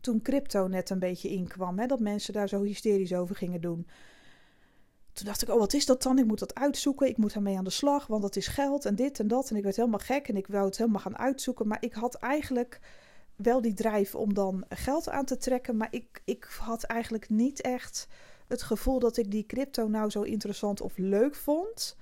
Toen 0.00 0.22
crypto 0.22 0.66
net 0.66 0.90
een 0.90 0.98
beetje 0.98 1.28
inkwam, 1.28 1.78
hè, 1.78 1.86
dat 1.86 2.00
mensen 2.00 2.32
daar 2.32 2.48
zo 2.48 2.62
hysterisch 2.62 3.14
over 3.14 3.36
gingen 3.36 3.60
doen. 3.60 3.86
Toen 5.12 5.26
dacht 5.26 5.42
ik, 5.42 5.48
oh, 5.48 5.58
wat 5.58 5.72
is 5.72 5.86
dat 5.86 6.02
dan? 6.02 6.18
Ik 6.18 6.26
moet 6.26 6.38
dat 6.38 6.54
uitzoeken. 6.54 7.08
Ik 7.08 7.16
moet 7.16 7.34
ermee 7.34 7.56
aan 7.56 7.64
de 7.64 7.70
slag, 7.70 8.06
want 8.06 8.22
dat 8.22 8.36
is 8.36 8.46
geld 8.46 8.84
en 8.84 8.94
dit 8.94 9.20
en 9.20 9.28
dat. 9.28 9.50
En 9.50 9.56
ik 9.56 9.62
werd 9.62 9.76
helemaal 9.76 9.98
gek 9.98 10.28
en 10.28 10.36
ik 10.36 10.46
wou 10.46 10.64
het 10.64 10.76
helemaal 10.76 11.00
gaan 11.00 11.18
uitzoeken. 11.18 11.68
Maar 11.68 11.82
ik 11.82 11.92
had 11.92 12.14
eigenlijk 12.14 12.80
wel 13.36 13.60
die 13.60 13.74
drijf 13.74 14.14
om 14.14 14.34
dan 14.34 14.64
geld 14.68 15.08
aan 15.08 15.24
te 15.24 15.36
trekken. 15.36 15.76
Maar 15.76 15.88
ik, 15.90 16.22
ik 16.24 16.44
had 16.44 16.82
eigenlijk 16.82 17.28
niet 17.28 17.60
echt 17.60 18.08
het 18.48 18.62
gevoel 18.62 18.98
dat 18.98 19.16
ik 19.16 19.30
die 19.30 19.46
crypto 19.46 19.88
nou 19.88 20.10
zo 20.10 20.22
interessant 20.22 20.80
of 20.80 20.96
leuk 20.96 21.34
vond. 21.34 21.96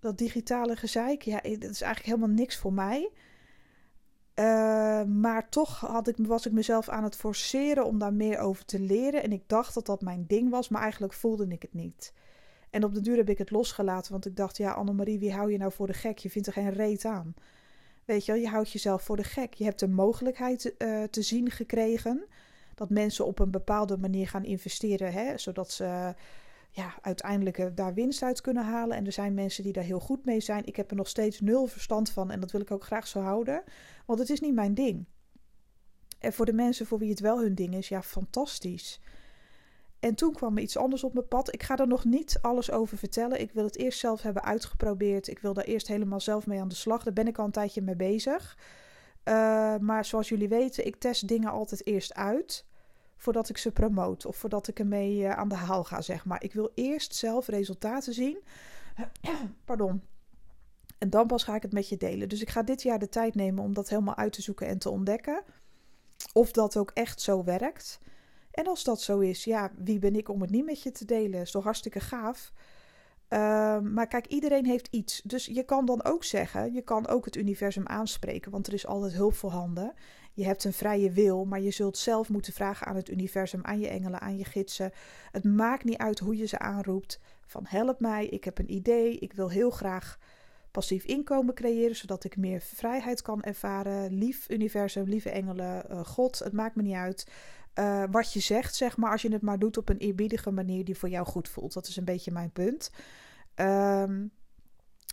Dat 0.00 0.18
digitale 0.18 0.76
gezeik, 0.76 1.22
ja, 1.22 1.40
dat 1.40 1.70
is 1.70 1.80
eigenlijk 1.80 2.04
helemaal 2.04 2.36
niks 2.36 2.56
voor 2.56 2.72
mij. 2.72 3.10
Uh, 4.34 5.02
maar 5.04 5.48
toch 5.48 5.80
had 5.80 6.08
ik, 6.08 6.16
was 6.18 6.46
ik 6.46 6.52
mezelf 6.52 6.88
aan 6.88 7.04
het 7.04 7.16
forceren 7.16 7.84
om 7.84 7.98
daar 7.98 8.12
meer 8.12 8.38
over 8.38 8.64
te 8.64 8.80
leren. 8.80 9.22
En 9.22 9.32
ik 9.32 9.42
dacht 9.46 9.74
dat 9.74 9.86
dat 9.86 10.00
mijn 10.00 10.24
ding 10.26 10.50
was, 10.50 10.68
maar 10.68 10.82
eigenlijk 10.82 11.12
voelde 11.12 11.46
ik 11.48 11.62
het 11.62 11.74
niet. 11.74 12.12
En 12.70 12.84
op 12.84 12.94
de 12.94 13.00
duur 13.00 13.16
heb 13.16 13.28
ik 13.28 13.38
het 13.38 13.50
losgelaten, 13.50 14.12
want 14.12 14.26
ik 14.26 14.36
dacht, 14.36 14.56
ja, 14.56 14.72
Annemarie, 14.72 15.18
wie 15.18 15.32
hou 15.32 15.52
je 15.52 15.58
nou 15.58 15.72
voor 15.72 15.86
de 15.86 15.92
gek? 15.92 16.18
Je 16.18 16.30
vindt 16.30 16.46
er 16.46 16.52
geen 16.52 16.72
reet 16.72 17.04
aan. 17.04 17.34
Weet 18.04 18.24
je 18.24 18.32
wel, 18.32 18.40
je 18.40 18.48
houdt 18.48 18.70
jezelf 18.70 19.02
voor 19.02 19.16
de 19.16 19.24
gek. 19.24 19.54
Je 19.54 19.64
hebt 19.64 19.80
de 19.80 19.88
mogelijkheid 19.88 20.74
uh, 20.78 21.02
te 21.02 21.22
zien 21.22 21.50
gekregen 21.50 22.24
dat 22.74 22.90
mensen 22.90 23.26
op 23.26 23.38
een 23.38 23.50
bepaalde 23.50 23.98
manier 23.98 24.28
gaan 24.28 24.44
investeren, 24.44 25.12
hè, 25.12 25.38
zodat 25.38 25.72
ze 25.72 26.14
ja, 26.70 26.94
uiteindelijk 27.02 27.58
eh, 27.58 27.66
daar 27.74 27.94
winst 27.94 28.22
uit 28.22 28.40
kunnen 28.40 28.64
halen. 28.64 28.96
En 28.96 29.06
er 29.06 29.12
zijn 29.12 29.34
mensen 29.34 29.62
die 29.62 29.72
daar 29.72 29.84
heel 29.84 30.00
goed 30.00 30.24
mee 30.24 30.40
zijn. 30.40 30.66
Ik 30.66 30.76
heb 30.76 30.90
er 30.90 30.96
nog 30.96 31.08
steeds 31.08 31.40
nul 31.40 31.66
verstand 31.66 32.10
van 32.10 32.30
en 32.30 32.40
dat 32.40 32.50
wil 32.50 32.60
ik 32.60 32.70
ook 32.70 32.84
graag 32.84 33.06
zo 33.06 33.20
houden, 33.20 33.62
want 34.06 34.18
het 34.18 34.30
is 34.30 34.40
niet 34.40 34.54
mijn 34.54 34.74
ding. 34.74 35.06
En 36.18 36.32
voor 36.32 36.46
de 36.46 36.52
mensen 36.52 36.86
voor 36.86 36.98
wie 36.98 37.10
het 37.10 37.20
wel 37.20 37.40
hun 37.40 37.54
ding 37.54 37.74
is, 37.74 37.88
ja, 37.88 38.02
fantastisch. 38.02 39.00
En 40.00 40.14
toen 40.14 40.32
kwam 40.32 40.56
er 40.56 40.62
iets 40.62 40.76
anders 40.76 41.04
op 41.04 41.14
mijn 41.14 41.28
pad. 41.28 41.54
Ik 41.54 41.62
ga 41.62 41.76
er 41.76 41.86
nog 41.86 42.04
niet 42.04 42.38
alles 42.40 42.70
over 42.70 42.98
vertellen. 42.98 43.40
Ik 43.40 43.52
wil 43.52 43.64
het 43.64 43.76
eerst 43.76 43.98
zelf 43.98 44.22
hebben 44.22 44.42
uitgeprobeerd. 44.42 45.28
Ik 45.28 45.38
wil 45.38 45.52
daar 45.52 45.64
eerst 45.64 45.88
helemaal 45.88 46.20
zelf 46.20 46.46
mee 46.46 46.60
aan 46.60 46.68
de 46.68 46.74
slag. 46.74 47.02
Daar 47.02 47.12
ben 47.12 47.26
ik 47.26 47.38
al 47.38 47.44
een 47.44 47.50
tijdje 47.50 47.82
mee 47.82 47.96
bezig. 47.96 48.56
Uh, 49.24 49.76
maar 49.76 50.04
zoals 50.04 50.28
jullie 50.28 50.48
weten, 50.48 50.86
ik 50.86 50.96
test 50.96 51.28
dingen 51.28 51.50
altijd 51.50 51.86
eerst 51.86 52.14
uit. 52.14 52.66
Voordat 53.16 53.48
ik 53.48 53.58
ze 53.58 53.72
promote 53.72 54.28
of 54.28 54.36
voordat 54.36 54.68
ik 54.68 54.78
ermee 54.78 55.18
uh, 55.18 55.30
aan 55.30 55.48
de 55.48 55.54
haal 55.54 55.84
ga, 55.84 56.00
zeg 56.00 56.24
maar. 56.24 56.42
Ik 56.42 56.52
wil 56.52 56.70
eerst 56.74 57.14
zelf 57.14 57.46
resultaten 57.46 58.14
zien. 58.14 58.38
Pardon. 59.64 60.02
En 60.98 61.10
dan 61.10 61.26
pas 61.26 61.44
ga 61.44 61.54
ik 61.54 61.62
het 61.62 61.72
met 61.72 61.88
je 61.88 61.96
delen. 61.96 62.28
Dus 62.28 62.40
ik 62.40 62.50
ga 62.50 62.62
dit 62.62 62.82
jaar 62.82 62.98
de 62.98 63.08
tijd 63.08 63.34
nemen 63.34 63.64
om 63.64 63.74
dat 63.74 63.88
helemaal 63.88 64.16
uit 64.16 64.32
te 64.32 64.42
zoeken 64.42 64.66
en 64.66 64.78
te 64.78 64.90
ontdekken. 64.90 65.42
Of 66.32 66.50
dat 66.50 66.76
ook 66.76 66.90
echt 66.94 67.20
zo 67.20 67.44
werkt. 67.44 68.00
En 68.58 68.66
als 68.66 68.84
dat 68.84 69.00
zo 69.00 69.18
is, 69.18 69.44
ja, 69.44 69.70
wie 69.76 69.98
ben 69.98 70.16
ik 70.16 70.28
om 70.28 70.40
het 70.40 70.50
niet 70.50 70.64
met 70.64 70.82
je 70.82 70.90
te 70.90 71.04
delen? 71.04 71.40
Is 71.40 71.50
toch 71.50 71.64
hartstikke 71.64 72.00
gaaf? 72.00 72.52
Ehm, 73.28 73.92
maar 73.92 74.06
kijk, 74.06 74.26
iedereen 74.26 74.66
heeft 74.66 74.88
iets. 74.90 75.20
Dus 75.24 75.46
je 75.46 75.62
kan 75.62 75.86
dan 75.86 76.04
ook 76.04 76.24
zeggen, 76.24 76.72
je 76.72 76.82
kan 76.82 77.06
ook 77.06 77.24
het 77.24 77.36
universum 77.36 77.86
aanspreken, 77.86 78.50
want 78.50 78.66
er 78.66 78.72
is 78.72 78.86
altijd 78.86 79.12
hulp 79.12 79.34
voorhanden. 79.34 79.94
Je 80.32 80.44
hebt 80.44 80.64
een 80.64 80.72
vrije 80.72 81.10
wil, 81.10 81.44
maar 81.44 81.60
je 81.60 81.70
zult 81.70 81.98
zelf 81.98 82.28
moeten 82.28 82.52
vragen 82.52 82.86
aan 82.86 82.96
het 82.96 83.08
universum, 83.08 83.64
aan 83.64 83.80
je 83.80 83.88
engelen, 83.88 84.20
aan 84.20 84.38
je 84.38 84.44
gidsen. 84.44 84.92
Het 85.32 85.44
maakt 85.44 85.84
niet 85.84 85.96
uit 85.96 86.18
hoe 86.18 86.36
je 86.36 86.46
ze 86.46 86.58
aanroept. 86.58 87.20
Van 87.46 87.64
help 87.68 88.00
mij, 88.00 88.26
ik 88.26 88.44
heb 88.44 88.58
een 88.58 88.72
idee, 88.72 89.18
ik 89.18 89.32
wil 89.32 89.50
heel 89.50 89.70
graag 89.70 90.18
passief 90.70 91.04
inkomen 91.04 91.54
creëren, 91.54 91.96
zodat 91.96 92.24
ik 92.24 92.36
meer 92.36 92.60
vrijheid 92.60 93.22
kan 93.22 93.42
ervaren. 93.42 94.12
Lief 94.14 94.50
universum, 94.50 95.04
lieve 95.04 95.30
engelen, 95.30 95.84
uh, 95.90 96.04
God, 96.04 96.38
het 96.38 96.52
maakt 96.52 96.76
me 96.76 96.82
niet 96.82 96.94
uit. 96.94 97.26
Uh, 97.78 98.04
wat 98.10 98.32
je 98.32 98.40
zegt, 98.40 98.74
zeg 98.74 98.96
maar, 98.96 99.10
als 99.10 99.22
je 99.22 99.32
het 99.32 99.42
maar 99.42 99.58
doet 99.58 99.76
op 99.76 99.88
een 99.88 99.98
eerbiedige 99.98 100.50
manier 100.50 100.84
die 100.84 100.98
voor 100.98 101.08
jou 101.08 101.26
goed 101.26 101.48
voelt. 101.48 101.72
Dat 101.72 101.86
is 101.86 101.96
een 101.96 102.04
beetje 102.04 102.32
mijn 102.32 102.50
punt. 102.50 102.90
Um, 103.56 104.32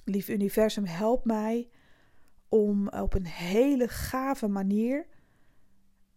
lief 0.06 0.28
universum, 0.28 0.86
help 0.86 1.26
mij 1.26 1.70
om 2.50 2.88
op 2.90 3.14
een 3.14 3.26
hele 3.26 3.88
gave 3.88 4.48
manier 4.48 5.08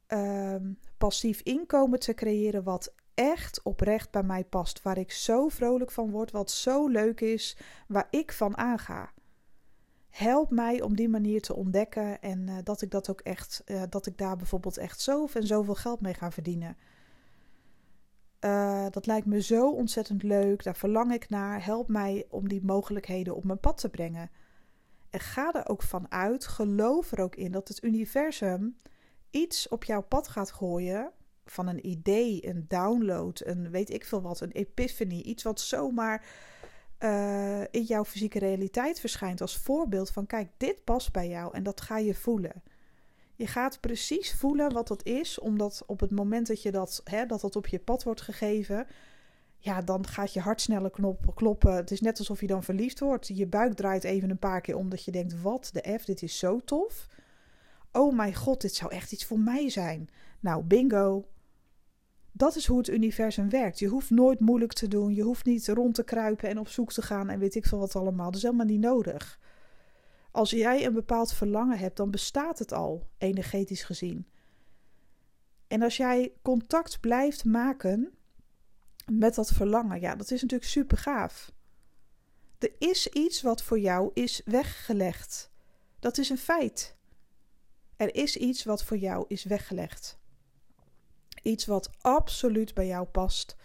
ehm, 0.07 0.73
passief 0.99 1.40
inkomen 1.40 1.99
te 1.99 2.14
creëren 2.14 2.62
wat 2.62 2.95
echt 3.14 3.62
oprecht 3.62 4.11
bij 4.11 4.23
mij 4.23 4.45
past. 4.45 4.83
Waar 4.83 4.99
ik 4.99 5.12
zo 5.12 5.49
vrolijk 5.49 5.90
van 5.90 6.11
word, 6.11 6.31
wat 6.31 6.50
zo 6.50 6.88
leuk 6.88 7.21
is, 7.21 7.57
waar 7.88 8.07
ik 8.11 8.33
van 8.33 8.57
aanga. 8.57 9.12
Help 10.18 10.50
mij 10.50 10.82
om 10.82 10.96
die 10.96 11.08
manier 11.08 11.40
te 11.40 11.54
ontdekken 11.54 12.20
en 12.22 12.48
uh, 12.48 12.56
dat 12.64 12.82
ik 12.82 12.90
dat 12.90 13.10
ook 13.10 13.20
echt, 13.20 13.62
uh, 13.66 13.82
dat 13.88 14.06
ik 14.06 14.18
daar 14.18 14.37
bijvoorbeeld 14.37 14.76
echt 14.76 15.00
zoveel 15.00 15.40
en 15.40 15.46
zoveel 15.46 15.75
geld 15.75 16.00
mee 16.00 16.14
ga 16.14 16.30
verdienen. 16.30 16.76
Uh, 18.44 18.87
dat 18.90 19.06
lijkt 19.06 19.26
me 19.26 19.42
zo 19.42 19.70
ontzettend 19.70 20.22
leuk, 20.22 20.62
daar 20.62 20.76
verlang 20.76 21.12
ik 21.12 21.28
naar. 21.28 21.64
Help 21.64 21.88
mij 21.88 22.26
om 22.28 22.48
die 22.48 22.64
mogelijkheden 22.64 23.37
op 23.37 23.44
mijn 23.44 23.60
pad 23.60 23.78
te 23.78 23.88
brengen. 23.88 24.30
En 25.10 25.20
ga 25.20 25.52
er 25.52 25.68
ook 25.68 25.82
van 25.82 26.10
uit, 26.10 26.46
geloof 26.46 27.12
er 27.12 27.20
ook 27.20 27.37
in 27.37 27.52
dat 27.52 27.68
het 27.68 27.82
universum 27.82 28.76
iets 29.30 29.68
op 29.68 29.84
jouw 29.84 30.02
pad 30.02 30.28
gaat 30.28 30.50
gooien 30.50 31.12
van 31.44 31.66
een 31.66 31.87
idee, 31.87 32.48
een 32.48 32.64
download, 32.68 33.42
een 33.44 33.70
weet 33.70 33.90
ik 33.90 34.04
veel 34.04 34.22
wat, 34.22 34.40
een 34.40 34.52
epiphany, 34.52 35.20
iets 35.20 35.42
wat 35.42 35.60
zomaar 35.60 36.26
uh, 36.99 37.61
in 37.71 37.83
jouw 37.83 38.05
fysieke 38.05 38.38
realiteit 38.38 39.00
verschijnt 39.00 39.40
als 39.40 39.57
voorbeeld 39.57 40.11
van 40.11 40.26
kijk, 40.26 40.49
dit 40.57 40.85
past 40.85 41.12
bij 41.12 41.28
jou 41.28 41.55
en 41.55 41.62
dat 41.62 41.81
ga 41.81 41.99
je 41.99 42.14
voelen. 42.14 42.62
Je 43.35 43.47
gaat 43.47 43.81
precies 43.81 44.35
voelen 44.35 44.73
wat 44.73 44.88
dat 44.88 45.05
is, 45.05 45.38
omdat 45.38 45.83
op 45.87 46.00
het 46.00 46.11
moment 46.11 46.47
dat 46.47 46.62
je 46.62 46.71
dat, 46.71 47.00
hè, 47.05 47.26
dat, 47.26 47.40
dat 47.40 47.57
op 47.57 47.67
je 47.67 47.78
pad 47.78 48.02
wordt 48.02 48.21
gegeven, 48.21 48.87
ja, 49.59 49.83
dan 49.83 50.07
gaat 50.07 50.33
je 50.33 50.40
hart 50.40 50.61
sneller 50.61 50.90
kloppen. 51.35 51.75
Het 51.75 51.90
is 51.90 52.00
net 52.00 52.19
alsof 52.19 52.40
je 52.40 52.47
dan 52.47 52.62
verliefd 52.62 53.00
wordt. 53.00 53.28
Je 53.28 53.47
buik 53.47 53.75
draait 53.75 54.05
even 54.05 54.31
een 54.31 54.38
paar 54.38 54.61
keer 54.61 54.76
om 54.76 54.88
dat 54.88 55.05
je 55.05 55.11
denkt, 55.11 55.43
wat 55.43 55.71
de 55.73 55.99
F, 55.99 56.05
dit 56.05 56.23
is 56.23 56.38
zo 56.38 56.61
tof. 56.64 57.09
Oh 57.93 58.17
mijn 58.17 58.35
god, 58.35 58.61
dit 58.61 58.75
zou 58.75 58.93
echt 58.93 59.12
iets 59.12 59.25
voor 59.25 59.38
mij 59.38 59.71
zijn. 59.71 60.09
Nou, 60.40 60.62
bingo. 60.62 61.28
Dat 62.32 62.56
is 62.56 62.66
hoe 62.66 62.78
het 62.78 62.88
universum 62.88 63.50
werkt. 63.50 63.78
Je 63.78 63.87
hoeft 63.87 64.11
nooit 64.11 64.40
moeilijk 64.40 64.73
te 64.73 64.88
doen. 64.88 65.14
Je 65.14 65.23
hoeft 65.23 65.44
niet 65.44 65.68
rond 65.68 65.94
te 65.94 66.04
kruipen 66.04 66.49
en 66.49 66.58
op 66.58 66.68
zoek 66.68 66.92
te 66.92 67.02
gaan 67.02 67.28
en 67.28 67.38
weet 67.38 67.54
ik 67.54 67.66
veel 67.66 67.78
wat 67.78 67.97
allemaal. 67.97 68.26
Dat 68.26 68.37
is 68.37 68.42
helemaal 68.42 68.66
niet 68.66 68.80
nodig. 68.80 69.40
Als 70.30 70.50
jij 70.50 70.87
een 70.87 70.92
bepaald 70.92 71.32
verlangen 71.32 71.78
hebt, 71.78 71.97
dan 71.97 72.11
bestaat 72.11 72.58
het 72.58 72.73
al, 72.73 73.08
energetisch 73.18 73.82
gezien. 73.82 74.26
En 75.66 75.82
als 75.82 75.97
jij 75.97 76.32
contact 76.42 77.00
blijft 77.00 77.44
maken 77.44 78.12
met 79.12 79.35
dat 79.35 79.50
verlangen, 79.50 80.00
ja, 80.00 80.14
dat 80.14 80.30
is 80.30 80.42
natuurlijk 80.42 80.70
super 80.70 80.99
gaaf. 80.99 81.52
Er 82.58 82.73
is 82.78 83.08
iets 83.08 83.42
wat 83.42 83.62
voor 83.62 83.78
jou 83.78 84.11
is 84.14 84.42
weggelegd. 84.44 85.50
Dat 85.99 86.18
is 86.18 86.30
een 86.30 86.38
feit. 86.38 86.97
Er 87.97 88.14
is 88.14 88.37
iets 88.37 88.64
wat 88.64 88.85
voor 88.85 88.97
jou 88.97 89.25
is 89.28 89.44
weggelegd. 89.44 90.17
Iets 91.42 91.66
wat 91.66 91.90
absoluut 92.00 92.75
bij 92.75 92.87
jou 92.87 93.07
past, 93.07 93.57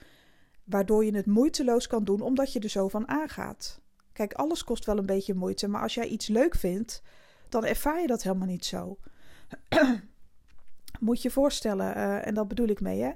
waardoor 0.64 1.06
je 1.06 1.16
het 1.16 1.26
moeiteloos 1.26 1.88
kan 1.88 2.04
doen 2.04 2.22
omdat 2.22 2.54
je 2.54 2.60
er 2.60 2.70
zo 2.70 2.88
van 2.88 3.08
aangaat. 3.08 3.82
Kijk, 4.14 4.34
alles 4.34 4.64
kost 4.64 4.86
wel 4.86 4.98
een 4.98 5.06
beetje 5.06 5.34
moeite, 5.34 5.68
maar 5.68 5.82
als 5.82 5.94
jij 5.94 6.08
iets 6.08 6.28
leuk 6.28 6.56
vindt, 6.56 7.02
dan 7.50 7.66
ervaar 7.66 8.02
je 8.02 8.08
dat 8.08 8.24
helemaal 8.24 8.48
niet 8.48 8.66
zo. 8.66 8.98
Moet 11.00 11.22
je 11.22 11.32
voorstellen, 11.32 11.98
uh, 11.98 12.28
en 12.28 12.34
dat 12.34 12.48
bedoel 12.48 12.68
ik 12.68 12.82
mee, 12.82 13.02
hè? 13.02 13.12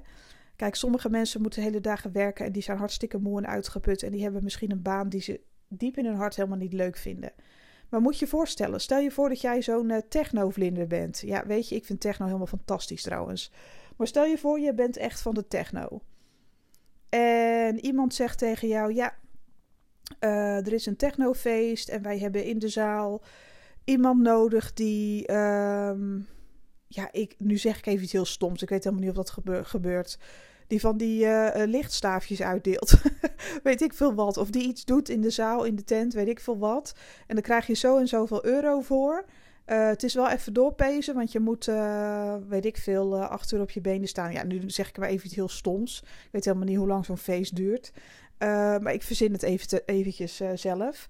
Kijk, 0.56 0.74
sommige 0.74 1.08
mensen 1.08 1.40
moeten 1.40 1.62
hele 1.62 1.80
dagen 1.80 2.12
werken 2.12 2.46
en 2.46 2.52
die 2.52 2.62
zijn 2.62 2.78
hartstikke 2.78 3.18
moe 3.18 3.38
en 3.38 3.46
uitgeput 3.46 4.02
en 4.02 4.10
die 4.10 4.22
hebben 4.22 4.42
misschien 4.42 4.70
een 4.70 4.82
baan 4.82 5.08
die 5.08 5.20
ze 5.20 5.40
diep 5.68 5.98
in 5.98 6.04
hun 6.04 6.16
hart 6.16 6.36
helemaal 6.36 6.58
niet 6.58 6.72
leuk 6.72 6.96
vinden. 6.96 7.32
Maar 7.88 8.00
moet 8.00 8.18
je 8.18 8.26
voorstellen, 8.26 8.80
stel 8.80 8.98
je 8.98 9.10
voor 9.10 9.28
dat 9.28 9.40
jij 9.40 9.62
zo'n 9.62 9.90
uh, 9.90 9.98
techno-vlinder 10.08 10.86
bent. 10.86 11.20
Ja, 11.24 11.46
weet 11.46 11.68
je, 11.68 11.74
ik 11.74 11.84
vind 11.84 12.00
techno 12.00 12.26
helemaal 12.26 12.46
fantastisch 12.46 13.02
trouwens. 13.02 13.52
Maar 13.98 14.06
stel 14.06 14.24
je 14.24 14.38
voor, 14.38 14.60
je 14.60 14.74
bent 14.74 14.96
echt 14.96 15.20
van 15.20 15.34
de 15.34 15.46
techno. 15.46 16.00
En 17.08 17.84
iemand 17.84 18.14
zegt 18.14 18.38
tegen 18.38 18.68
jou: 18.68 18.94
Ja, 18.94 19.14
uh, 20.20 20.66
er 20.66 20.72
is 20.72 20.86
een 20.86 20.96
technofeest 20.96 21.88
en 21.88 22.02
wij 22.02 22.18
hebben 22.18 22.44
in 22.44 22.58
de 22.58 22.68
zaal 22.68 23.22
iemand 23.84 24.20
nodig 24.20 24.72
die. 24.72 25.32
Um, 25.32 26.26
ja, 26.86 27.08
ik, 27.12 27.34
nu 27.38 27.56
zeg 27.56 27.78
ik 27.78 27.86
even 27.86 28.02
iets 28.02 28.12
heel 28.12 28.24
stoms. 28.24 28.62
Ik 28.62 28.68
weet 28.68 28.84
helemaal 28.84 29.04
niet 29.04 29.16
of 29.16 29.24
dat 29.24 29.30
gebeur, 29.30 29.64
gebeurt. 29.64 30.18
Die 30.66 30.80
van 30.80 30.96
die 30.96 31.24
uh, 31.24 31.50
lichtstaafjes 31.54 32.42
uitdeelt. 32.42 32.94
weet 33.62 33.82
ik 33.82 33.92
veel 33.92 34.14
wat. 34.14 34.36
Of 34.36 34.50
die 34.50 34.66
iets 34.66 34.84
doet 34.84 35.08
in 35.08 35.20
de 35.20 35.30
zaal, 35.30 35.64
in 35.64 35.76
de 35.76 35.84
tent, 35.84 36.14
weet 36.14 36.28
ik 36.28 36.40
veel 36.40 36.58
wat. 36.58 36.94
En 37.26 37.34
dan 37.34 37.44
krijg 37.44 37.66
je 37.66 37.74
zo 37.74 37.98
en 37.98 38.08
zoveel 38.08 38.44
euro 38.44 38.80
voor. 38.80 39.24
Uh, 39.70 39.86
het 39.86 40.02
is 40.02 40.14
wel 40.14 40.28
even 40.28 40.52
doorpezen, 40.52 41.14
want 41.14 41.32
je 41.32 41.40
moet, 41.40 41.66
uh, 41.66 42.34
weet 42.48 42.64
ik 42.64 42.76
veel, 42.76 43.16
uh, 43.16 43.30
acht 43.30 43.52
uur 43.52 43.60
op 43.60 43.70
je 43.70 43.80
benen 43.80 44.08
staan. 44.08 44.32
Ja, 44.32 44.44
nu 44.44 44.62
zeg 44.66 44.88
ik 44.88 44.98
maar 44.98 45.08
even 45.08 45.26
iets 45.26 45.34
heel 45.34 45.48
stoms. 45.48 46.00
Ik 46.02 46.28
weet 46.30 46.44
helemaal 46.44 46.66
niet 46.66 46.76
hoe 46.76 46.86
lang 46.86 47.04
zo'n 47.04 47.18
feest 47.18 47.56
duurt. 47.56 47.92
maar 48.38 48.92
ik 48.92 49.02
verzin 49.02 49.32
het 49.32 49.42
even 49.42 49.82
eventjes 49.86 50.40
zelf. 50.54 51.08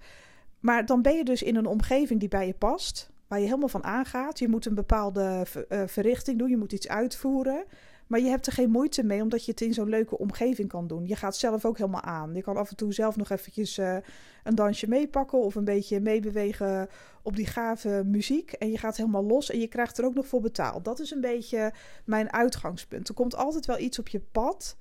Maar 0.60 0.86
dan 0.86 1.02
ben 1.02 1.16
je 1.16 1.24
dus 1.24 1.42
in 1.42 1.56
een 1.56 1.66
omgeving 1.66 2.20
die 2.20 2.28
bij 2.28 2.46
je 2.46 2.54
past, 2.54 3.10
waar 3.26 3.38
je 3.38 3.44
helemaal 3.44 3.68
van 3.68 3.84
aangaat. 3.84 4.38
Je 4.38 4.48
moet 4.48 4.66
een 4.66 4.74
bepaalde 4.74 5.42
ver, 5.44 5.88
verrichting 5.88 6.38
doen, 6.38 6.50
je 6.50 6.56
moet 6.56 6.72
iets 6.72 6.88
uitvoeren. 6.88 7.64
Maar 8.08 8.20
je 8.20 8.28
hebt 8.28 8.46
er 8.46 8.52
geen 8.52 8.70
moeite 8.70 9.02
mee, 9.02 9.22
omdat 9.22 9.44
je 9.44 9.50
het 9.50 9.60
in 9.60 9.74
zo'n 9.74 9.88
leuke 9.88 10.18
omgeving 10.18 10.68
kan 10.68 10.86
doen. 10.86 11.06
Je 11.06 11.16
gaat 11.16 11.36
zelf 11.36 11.64
ook 11.64 11.78
helemaal 11.78 12.02
aan. 12.02 12.34
Je 12.34 12.42
kan 12.42 12.56
af 12.56 12.70
en 12.70 12.76
toe 12.76 12.92
zelf 12.92 13.16
nog 13.16 13.30
eventjes 13.30 13.78
uh, 13.78 13.96
een 14.44 14.54
dansje 14.54 14.88
meepakken 14.88 15.38
of 15.38 15.54
een 15.54 15.64
beetje 15.64 16.00
meebewegen 16.00 16.88
op 17.22 17.36
die 17.36 17.46
gave 17.46 18.02
muziek. 18.06 18.52
En 18.52 18.70
je 18.70 18.78
gaat 18.78 18.96
helemaal 18.96 19.24
los 19.24 19.50
en 19.50 19.60
je 19.60 19.66
krijgt 19.66 19.98
er 19.98 20.04
ook 20.04 20.14
nog 20.14 20.26
voor 20.26 20.40
betaald. 20.40 20.84
Dat 20.84 21.00
is 21.00 21.10
een 21.10 21.20
beetje 21.20 21.72
mijn 22.04 22.32
uitgangspunt. 22.32 23.08
Er 23.08 23.14
komt 23.14 23.36
altijd 23.36 23.66
wel 23.66 23.78
iets 23.78 23.98
op 23.98 24.08
je 24.08 24.20
pad. 24.20 24.76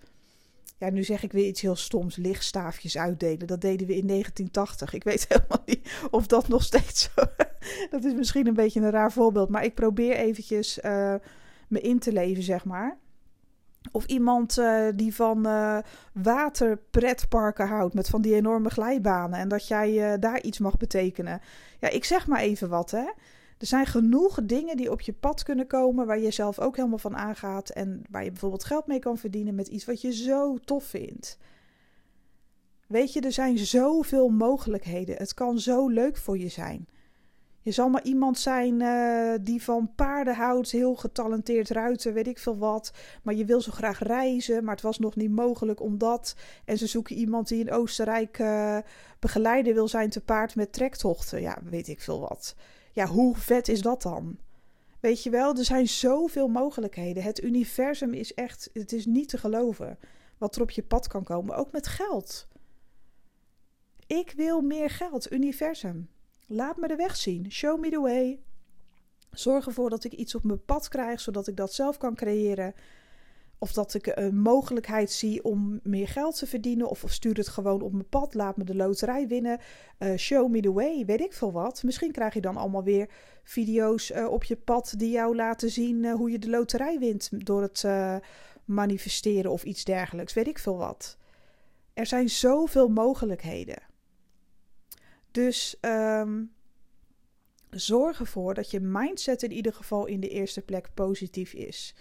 Ja, 0.78 0.90
nu 0.90 1.04
zeg 1.04 1.24
ik 1.24 1.32
weer 1.32 1.48
iets 1.48 1.62
heel 1.62 1.76
stoms. 1.76 2.16
Lichtstaafjes 2.16 2.98
uitdelen. 2.98 3.48
Dat 3.48 3.62
deden 3.62 3.88
we 3.88 3.96
in 3.96 4.08
1980. 4.08 4.94
Ik 4.94 5.04
weet 5.04 5.26
helemaal 5.30 5.63
niet 5.66 6.08
of 6.12 6.28
dat 6.28 6.48
nog 6.48 6.63
steeds 6.63 7.04
zo... 7.04 7.22
dat 7.92 8.04
is 8.04 8.13
misschien 8.13 8.48
een 8.48 8.54
beetje 8.54 8.80
een 8.80 8.90
raar 8.90 9.12
voorbeeld. 9.12 9.50
Maar 9.50 9.63
ik 9.63 9.76
probeer 9.76 10.16
eventjes 10.16 10.78
uh, 10.78 11.16
me 11.68 11.82
in 11.82 12.00
te 12.00 12.12
leven, 12.12 12.44
zeg 12.44 12.66
maar. 12.66 12.98
Of 13.91 14.06
iemand 14.06 14.58
uh, 14.58 14.88
die 14.95 15.15
van 15.15 15.47
uh, 15.47 15.78
waterpretparken 16.13 17.67
houdt 17.67 17.93
met 17.93 18.10
van 18.10 18.21
die 18.21 18.36
enorme 18.36 18.69
glijbanen 18.69 19.39
en 19.39 19.47
dat 19.47 19.67
jij 19.67 20.13
uh, 20.13 20.19
daar 20.19 20.41
iets 20.41 20.60
mag 20.60 20.78
betekenen. 20.78 21.41
Ja, 21.80 21.89
ik 21.89 22.04
zeg 22.04 22.28
maar 22.28 22.39
even 22.39 22.69
wat 22.69 22.91
hè. 22.91 23.06
Er 23.58 23.67
zijn 23.67 23.86
genoeg 23.86 24.39
dingen 24.43 24.78
die 24.78 24.91
op 24.91 25.02
je 25.02 25.13
pad 25.13 25.43
kunnen 25.43 25.67
komen 25.67 26.06
waar 26.06 26.19
je 26.19 26.32
zelf 26.32 26.60
ook 26.60 26.76
helemaal 26.76 26.97
van 26.97 27.17
aangaat 27.17 27.69
en 27.69 28.02
waar 28.10 28.23
je 28.23 28.32
bijvoorbeeld 28.32 28.63
geld 28.63 28.88
mee 28.88 29.00
kan 29.00 29.17
verdienen 29.17 29.56
met 29.56 29.67
iets 29.67 29.86
wat 29.86 30.02
je 30.02 30.13
zo 30.13 30.58
tof 30.58 30.84
vindt. 30.84 31.38
Weet 32.88 33.13
je, 33.13 33.21
er 33.21 33.32
zijn 33.32 33.58
zoveel 33.58 34.30
mogelijkheden. 34.30 35.15
Het 35.15 35.34
kan 35.34 35.60
zo 35.60 35.88
leuk 35.88 36.17
voor 36.17 36.38
je 36.38 36.47
zijn. 36.47 36.88
Je 37.67 37.73
zal 37.73 37.89
maar 37.89 38.03
iemand 38.03 38.39
zijn 38.39 38.80
uh, 38.80 39.34
die 39.41 39.63
van 39.63 39.91
paarden 39.95 40.36
houdt, 40.36 40.71
heel 40.71 40.95
getalenteerd 40.95 41.69
ruiten, 41.69 42.13
weet 42.13 42.27
ik 42.27 42.39
veel 42.39 42.58
wat. 42.58 42.91
Maar 43.23 43.34
je 43.34 43.45
wil 43.45 43.62
zo 43.62 43.71
graag 43.71 43.99
reizen, 43.99 44.63
maar 44.63 44.73
het 44.73 44.84
was 44.84 44.99
nog 44.99 45.15
niet 45.15 45.32
mogelijk 45.32 45.82
omdat. 45.82 46.36
En 46.65 46.77
ze 46.77 46.88
zoeken 46.88 47.15
iemand 47.15 47.47
die 47.47 47.60
in 47.60 47.71
Oostenrijk 47.71 48.39
uh, 48.39 48.77
begeleider 49.19 49.73
wil 49.73 49.88
zijn 49.88 50.10
te 50.10 50.21
paard 50.21 50.56
met 50.56 50.73
trektochten. 50.73 51.41
Ja, 51.41 51.58
weet 51.63 51.88
ik 51.88 52.01
veel 52.01 52.19
wat. 52.19 52.56
Ja, 52.91 53.06
hoe 53.06 53.36
vet 53.36 53.67
is 53.67 53.82
dat 53.82 54.01
dan? 54.01 54.38
Weet 54.99 55.23
je 55.23 55.30
wel, 55.30 55.56
er 55.58 55.65
zijn 55.65 55.88
zoveel 55.88 56.47
mogelijkheden. 56.47 57.23
Het 57.23 57.43
universum 57.43 58.13
is 58.13 58.34
echt, 58.34 58.69
het 58.73 58.93
is 58.93 59.06
niet 59.06 59.30
te 59.30 59.38
geloven 59.38 59.99
wat 60.38 60.56
er 60.56 60.62
op 60.62 60.71
je 60.71 60.84
pad 60.84 61.08
kan 61.08 61.23
komen, 61.23 61.56
ook 61.56 61.71
met 61.71 61.88
geld. 61.88 62.47
Ik 64.06 64.34
wil 64.36 64.62
meer 64.62 64.89
geld, 64.89 65.32
universum. 65.32 66.10
Laat 66.50 66.78
me 66.78 66.88
de 66.88 66.96
weg 66.96 67.16
zien. 67.16 67.52
Show 67.52 67.80
me 67.80 67.90
the 67.90 68.00
way. 68.00 68.40
Zorg 69.32 69.66
ervoor 69.66 69.90
dat 69.90 70.04
ik 70.04 70.14
iets 70.14 70.36
op 70.36 70.44
mijn 70.44 70.66
pad 70.66 70.88
krijg, 70.88 71.20
zodat 71.20 71.48
ik 71.48 71.56
dat 71.56 71.74
zelf 71.74 71.98
kan 71.98 72.16
creëren. 72.16 72.74
Of 73.58 73.74
dat 73.74 73.94
ik 73.94 74.12
een 74.16 74.40
mogelijkheid 74.40 75.12
zie 75.12 75.44
om 75.44 75.80
meer 75.84 76.08
geld 76.08 76.38
te 76.38 76.48
verdienen. 76.48 76.90
Of, 76.90 77.04
stuur 77.08 77.36
het 77.36 77.48
gewoon 77.48 77.82
op 77.82 77.92
mijn 77.92 78.10
pad. 78.10 78.34
Laat 78.34 78.58
me 78.58 78.64
de 78.64 78.76
loterij 78.76 79.28
winnen. 79.28 79.60
Uh, 80.00 80.16
show 80.16 80.50
me 80.50 80.60
the 80.60 80.74
way. 80.74 81.06
Weet 81.06 81.22
ik 81.22 81.34
veel 81.34 81.52
wat. 81.52 81.84
Misschien 81.84 82.12
krijg 82.12 82.34
je 82.34 82.42
dan 82.42 82.58
allemaal 82.58 82.84
weer 82.84 83.10
video's 83.44 84.12
uh, 84.12 84.28
op 84.28 84.44
je 84.44 84.56
pad 84.56 84.94
die 84.98 85.12
jou 85.12 85.36
laten 85.36 85.70
zien 85.70 86.04
uh, 86.04 86.14
hoe 86.14 86.32
je 86.32 86.40
de 86.40 86.50
loterij 86.50 87.00
wint. 87.00 87.30
Door 87.46 87.62
het 87.62 87.86
manifesteren 88.66 89.52
of 89.52 89.64
iets 89.64 89.84
dergelijks. 89.84 90.34
Weet 90.34 90.48
ik 90.48 90.60
veel 90.60 90.78
wat. 90.78 91.18
Er 91.94 92.06
zijn 92.06 92.30
zoveel 92.30 92.88
mogelijkheden. 92.88 93.87
Dus 95.38 95.78
um, 95.82 96.54
zorg 97.69 98.19
ervoor 98.19 98.54
dat 98.54 98.71
je 98.71 98.80
mindset 98.80 99.43
in 99.43 99.52
ieder 99.52 99.73
geval 99.73 100.06
in 100.06 100.19
de 100.19 100.30
eerste 100.30 100.62
plek 100.62 100.89
positief 100.93 101.54
is. 101.54 101.95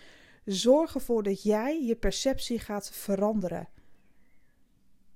Zorg 0.45 0.95
ervoor 0.95 1.23
dat 1.23 1.43
jij 1.43 1.85
je 1.85 1.97
perceptie 1.97 2.59
gaat 2.59 2.91
veranderen. 2.91 3.69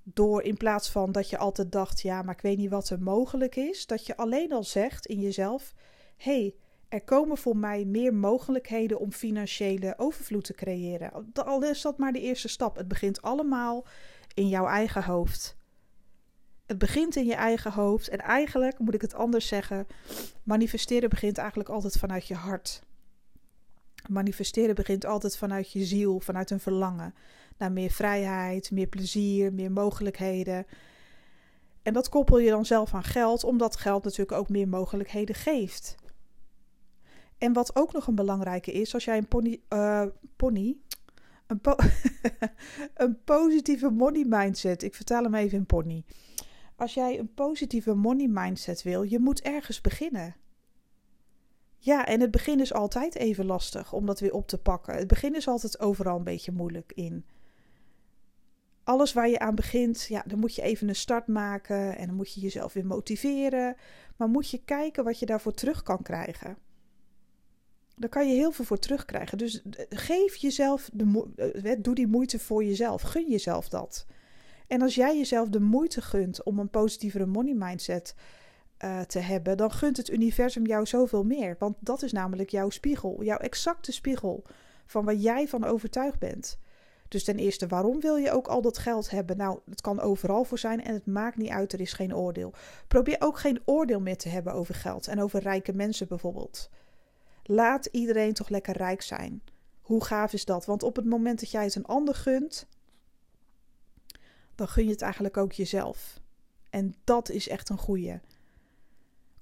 Door 0.02 0.42
in 0.42 0.56
plaats 0.56 0.90
van 0.90 1.12
dat 1.12 1.30
je 1.30 1.38
altijd 1.38 1.72
dacht: 1.72 2.00
ja, 2.00 2.22
maar 2.22 2.35
ik 2.35 2.40
weet 2.40 2.59
niet 2.59 2.70
wat 2.70 2.90
er 2.90 3.02
mogelijk 3.02 3.56
is, 3.56 3.87
dat 3.87 4.06
je 4.06 4.16
alleen 4.16 4.52
al 4.52 4.64
zegt 4.64 5.06
in 5.06 5.20
jezelf: 5.20 5.74
hey, 6.16 6.54
Er 6.88 7.02
komen 7.02 7.37
voor 7.37 7.56
mij 7.56 7.85
meer 7.85 8.14
mogelijkheden 8.14 8.98
om 8.98 9.12
financiële 9.12 9.94
overvloed 9.96 10.44
te 10.44 10.54
creëren. 10.54 11.33
Al 11.33 11.62
is 11.62 11.83
dat 11.83 11.98
maar 11.98 12.12
de 12.12 12.20
eerste 12.20 12.48
stap. 12.48 12.76
Het 12.76 12.88
begint 12.88 13.22
allemaal 13.22 13.87
in 14.35 14.48
jouw 14.48 14.66
eigen 14.66 15.04
hoofd. 15.04 15.59
Het 16.70 16.78
begint 16.78 17.16
in 17.16 17.26
je 17.26 17.35
eigen 17.35 17.72
hoofd. 17.72 18.09
En 18.09 18.18
eigenlijk 18.18 18.78
moet 18.78 18.94
ik 18.94 19.00
het 19.00 19.14
anders 19.14 19.48
zeggen. 19.48 19.87
Manifesteren 20.42 21.09
begint 21.09 21.38
eigenlijk 21.38 21.68
altijd 21.68 21.98
vanuit 21.98 22.26
je 22.26 22.35
hart. 22.35 22.83
Manifesteren 24.09 24.74
begint 24.74 25.04
altijd 25.04 25.37
vanuit 25.37 25.72
je 25.72 25.85
ziel, 25.85 26.20
vanuit 26.20 26.50
een 26.50 26.61
verlangen 26.61 27.14
naar 27.59 27.72
meer 27.72 27.90
vrijheid, 27.90 28.70
meer 28.70 28.87
plezier, 28.87 29.52
meer 29.52 29.72
mogelijkheden. 29.72 30.66
En 31.83 31.92
dat 31.92 32.09
koppel 32.09 32.38
je 32.38 32.50
dan 32.50 32.66
zelf 32.66 32.94
aan 32.94 33.04
geld, 33.04 33.44
omdat 33.44 33.76
geld 33.76 34.04
natuurlijk 34.04 34.38
ook 34.38 34.48
meer 34.48 34.68
mogelijkheden 34.68 35.35
geeft. 35.35 35.94
En 37.38 37.52
wat 37.52 37.76
ook 37.76 37.92
nog 37.92 38.06
een 38.06 38.14
belangrijke 38.14 38.72
is, 38.72 38.94
als 38.94 39.04
jij 39.04 39.16
een 39.16 39.28
pony, 39.28 39.61
uh, 39.68 40.04
pony 40.37 40.76
een, 41.46 41.61
een 42.94 43.18
positieve 43.24 43.90
money 43.90 44.24
mindset, 44.28 44.83
ik 44.83 44.94
vertaal 44.94 45.22
hem 45.22 45.35
even 45.35 45.59
in 45.59 45.66
pony. 45.66 46.04
Als 46.81 46.95
jij 46.95 47.19
een 47.19 47.35
positieve 47.35 47.95
money 47.95 48.27
mindset 48.29 48.83
wil, 48.83 49.03
je 49.03 49.19
moet 49.19 49.40
ergens 49.40 49.81
beginnen. 49.81 50.37
Ja, 51.79 52.07
en 52.07 52.21
het 52.21 52.31
begin 52.31 52.61
is 52.61 52.73
altijd 52.73 53.14
even 53.14 53.47
lastig 53.47 53.93
om 53.93 54.07
dat 54.07 54.21
weer 54.21 54.33
op 54.33 54.47
te 54.49 54.59
pakken. 54.59 54.95
Het 54.95 55.07
begin 55.07 55.35
is 55.35 55.49
altijd 55.49 55.81
overal 55.81 56.16
een 56.16 56.25
beetje 56.25 56.53
moeilijk 56.53 56.93
in. 56.95 57.25
Alles 58.85 59.12
waar 59.12 59.29
je 59.29 59.38
aan 59.38 59.55
begint, 59.55 60.07
ja, 60.09 60.23
dan 60.27 60.38
moet 60.38 60.55
je 60.55 60.62
even 60.62 60.88
een 60.88 60.95
start 60.95 61.27
maken 61.27 61.97
en 61.97 62.07
dan 62.07 62.16
moet 62.16 62.35
je 62.35 62.40
jezelf 62.40 62.73
weer 62.73 62.87
motiveren. 62.87 63.77
Maar 64.16 64.29
moet 64.29 64.51
je 64.51 64.64
kijken 64.64 65.05
wat 65.05 65.19
je 65.19 65.27
daarvoor 65.27 65.55
terug 65.55 65.83
kan 65.83 66.03
krijgen. 66.03 66.57
Daar 67.97 68.11
kan 68.11 68.29
je 68.29 68.35
heel 68.35 68.53
veel 68.53 68.64
voor 68.64 68.79
terugkrijgen. 68.79 69.38
Dus 69.38 69.62
eh, 69.62 69.85
geef 69.88 70.37
jezelf, 70.37 70.90
de, 70.93 71.29
eh, 71.62 71.77
doe 71.79 71.95
die 71.95 72.07
moeite 72.07 72.38
voor 72.38 72.64
jezelf. 72.64 73.03
Gun 73.03 73.29
jezelf 73.29 73.69
dat. 73.69 74.07
En 74.70 74.83
als 74.83 74.94
jij 74.94 75.16
jezelf 75.16 75.48
de 75.48 75.61
moeite 75.61 76.00
gunt 76.00 76.42
om 76.42 76.59
een 76.59 76.70
positievere 76.70 77.26
money 77.26 77.54
mindset 77.54 78.14
uh, 78.85 79.00
te 79.00 79.18
hebben, 79.18 79.56
dan 79.56 79.70
gunt 79.70 79.96
het 79.96 80.11
universum 80.11 80.66
jou 80.66 80.87
zoveel 80.87 81.24
meer. 81.24 81.56
Want 81.59 81.76
dat 81.80 82.02
is 82.02 82.12
namelijk 82.12 82.50
jouw 82.50 82.70
spiegel, 82.70 83.24
jouw 83.24 83.37
exacte 83.37 83.92
spiegel 83.92 84.44
van 84.87 85.04
waar 85.04 85.14
jij 85.14 85.48
van 85.48 85.64
overtuigd 85.64 86.18
bent. 86.18 86.59
Dus 87.09 87.24
ten 87.24 87.38
eerste, 87.38 87.66
waarom 87.66 88.00
wil 88.00 88.16
je 88.16 88.30
ook 88.30 88.46
al 88.46 88.62
dat 88.62 88.78
geld 88.78 89.11
hebben? 89.11 89.37
Nou, 89.37 89.59
het 89.70 89.80
kan 89.80 90.00
overal 90.00 90.44
voor 90.44 90.59
zijn 90.59 90.85
en 90.85 90.94
het 90.94 91.06
maakt 91.06 91.37
niet 91.37 91.50
uit, 91.50 91.72
er 91.72 91.80
is 91.80 91.92
geen 91.92 92.16
oordeel. 92.16 92.52
Probeer 92.88 93.16
ook 93.18 93.38
geen 93.38 93.62
oordeel 93.64 94.00
meer 94.00 94.16
te 94.16 94.28
hebben 94.28 94.52
over 94.52 94.74
geld 94.74 95.09
en 95.09 95.20
over 95.22 95.40
rijke 95.40 95.72
mensen 95.72 96.09
bijvoorbeeld. 96.09 96.70
Laat 97.42 97.87
iedereen 97.87 98.33
toch 98.33 98.48
lekker 98.48 98.76
rijk 98.76 99.02
zijn. 99.02 99.42
Hoe 99.80 100.04
gaaf 100.04 100.33
is 100.33 100.44
dat? 100.44 100.66
Want 100.66 100.83
op 100.83 100.96
het 100.96 101.04
moment 101.06 101.40
dat 101.40 101.50
jij 101.50 101.64
het 101.64 101.74
een 101.74 101.87
ander 101.87 102.14
gunt, 102.14 102.66
dan 104.61 104.68
gun 104.68 104.85
je 104.85 104.90
het 104.90 105.03
eigenlijk 105.03 105.37
ook 105.37 105.53
jezelf. 105.53 106.20
En 106.70 106.94
dat 107.05 107.31
is 107.31 107.49
echt 107.49 107.68
een 107.68 107.79
goeie. 107.79 108.20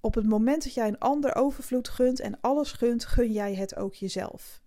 Op 0.01 0.15
het 0.15 0.27
moment 0.27 0.65
dat 0.65 0.75
jij 0.75 0.89
een 0.89 0.99
ander 0.99 1.35
overvloed 1.35 1.89
gunt 1.89 2.21
en 2.21 2.41
alles 2.41 2.73
gunt, 2.73 3.05
gun 3.05 3.33
jij 3.33 3.55
het 3.55 3.77
ook 3.77 3.95
jezelf. 3.95 4.61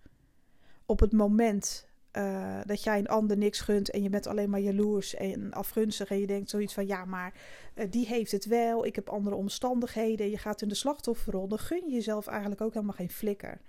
Op 0.86 1.00
het 1.00 1.12
moment 1.12 1.88
uh, 2.18 2.60
dat 2.66 2.84
jij 2.84 3.00
een 3.00 3.08
ander 3.08 3.38
niks 3.38 3.60
gunt 3.60 3.90
en 3.90 4.04
je 4.04 4.10
bent 4.10 4.28
alleen 4.28 4.50
maar 4.50 4.60
jaloers 4.60 5.16
en 5.16 5.54
afgunstig 5.54 6.10
en 6.10 6.20
je 6.20 6.28
denkt 6.28 6.50
zoiets 6.50 6.74
van 6.74 6.88
ja, 6.88 7.06
maar 7.06 7.34
uh, 7.76 7.86
die 7.90 8.06
heeft 8.06 8.32
het 8.32 8.46
wel, 8.46 8.86
ik 8.86 8.96
heb 8.96 9.10
andere 9.10 9.36
omstandigheden, 9.36 10.30
je 10.30 10.38
gaat 10.38 10.62
in 10.62 10.68
de 10.68 10.76
slachtofferrol, 10.76 11.48
dan 11.48 11.60
gun 11.60 11.84
je 11.88 11.94
jezelf 11.94 12.28
eigenlijk 12.28 12.62
ook 12.62 12.74
helemaal 12.74 12.96
geen 12.96 13.10
flikker. 13.10 13.62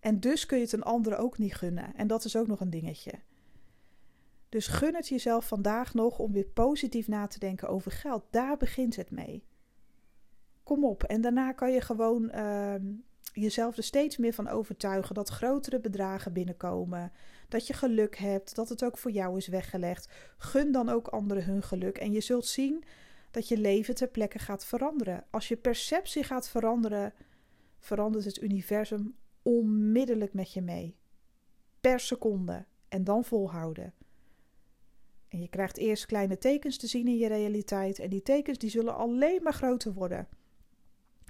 En 0.00 0.20
dus 0.20 0.46
kun 0.46 0.56
je 0.56 0.64
het 0.64 0.72
een 0.72 0.82
ander 0.82 1.16
ook 1.16 1.38
niet 1.38 1.54
gunnen. 1.54 1.92
En 1.96 2.06
dat 2.06 2.24
is 2.24 2.36
ook 2.36 2.46
nog 2.46 2.60
een 2.60 2.70
dingetje. 2.70 3.12
Dus 4.56 4.66
gun 4.66 4.94
het 4.94 5.08
jezelf 5.08 5.46
vandaag 5.46 5.94
nog 5.94 6.18
om 6.18 6.32
weer 6.32 6.44
positief 6.44 7.08
na 7.08 7.26
te 7.26 7.38
denken 7.38 7.68
over 7.68 7.90
geld. 7.90 8.24
Daar 8.30 8.56
begint 8.56 8.96
het 8.96 9.10
mee. 9.10 9.44
Kom 10.62 10.84
op. 10.84 11.02
En 11.02 11.20
daarna 11.20 11.52
kan 11.52 11.72
je 11.72 11.80
gewoon 11.80 12.30
uh, 12.34 12.74
jezelf 13.32 13.76
er 13.76 13.82
steeds 13.82 14.16
meer 14.16 14.32
van 14.32 14.48
overtuigen 14.48 15.14
dat 15.14 15.28
grotere 15.28 15.80
bedragen 15.80 16.32
binnenkomen. 16.32 17.12
Dat 17.48 17.66
je 17.66 17.72
geluk 17.72 18.16
hebt, 18.16 18.54
dat 18.54 18.68
het 18.68 18.84
ook 18.84 18.98
voor 18.98 19.10
jou 19.10 19.36
is 19.36 19.46
weggelegd. 19.46 20.08
Gun 20.38 20.72
dan 20.72 20.88
ook 20.88 21.08
anderen 21.08 21.44
hun 21.44 21.62
geluk. 21.62 21.98
En 21.98 22.12
je 22.12 22.20
zult 22.20 22.46
zien 22.46 22.84
dat 23.30 23.48
je 23.48 23.58
leven 23.58 23.94
ter 23.94 24.08
plekke 24.08 24.38
gaat 24.38 24.64
veranderen. 24.64 25.24
Als 25.30 25.48
je 25.48 25.56
perceptie 25.56 26.22
gaat 26.22 26.48
veranderen, 26.48 27.14
verandert 27.78 28.24
het 28.24 28.42
universum 28.42 29.16
onmiddellijk 29.42 30.34
met 30.34 30.52
je 30.52 30.62
mee. 30.62 30.96
Per 31.80 32.00
seconde. 32.00 32.64
En 32.88 33.04
dan 33.04 33.24
volhouden. 33.24 33.92
En 35.28 35.40
je 35.40 35.48
krijgt 35.48 35.76
eerst 35.76 36.06
kleine 36.06 36.38
tekens 36.38 36.76
te 36.76 36.86
zien 36.86 37.06
in 37.06 37.16
je 37.16 37.28
realiteit. 37.28 37.98
En 37.98 38.10
die 38.10 38.22
tekens 38.22 38.58
die 38.58 38.70
zullen 38.70 38.96
alleen 38.96 39.42
maar 39.42 39.54
groter 39.54 39.92
worden. 39.92 40.28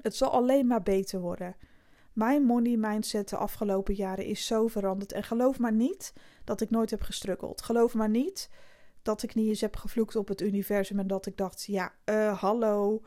Het 0.00 0.16
zal 0.16 0.30
alleen 0.30 0.66
maar 0.66 0.82
beter 0.82 1.20
worden. 1.20 1.56
Mijn 2.12 2.42
money 2.42 2.76
mindset 2.76 3.28
de 3.28 3.36
afgelopen 3.36 3.94
jaren 3.94 4.24
is 4.24 4.46
zo 4.46 4.66
veranderd. 4.66 5.12
En 5.12 5.22
geloof 5.22 5.58
maar 5.58 5.72
niet 5.72 6.12
dat 6.44 6.60
ik 6.60 6.70
nooit 6.70 6.90
heb 6.90 7.02
gestrukkeld. 7.02 7.62
Geloof 7.62 7.94
maar 7.94 8.08
niet 8.08 8.50
dat 9.02 9.22
ik 9.22 9.34
niet 9.34 9.48
eens 9.48 9.60
heb 9.60 9.76
gevloekt 9.76 10.16
op 10.16 10.28
het 10.28 10.40
universum. 10.40 10.98
En 10.98 11.06
dat 11.06 11.26
ik 11.26 11.36
dacht: 11.36 11.64
ja, 11.64 11.92
uh, 12.04 12.40
hallo. 12.40 13.02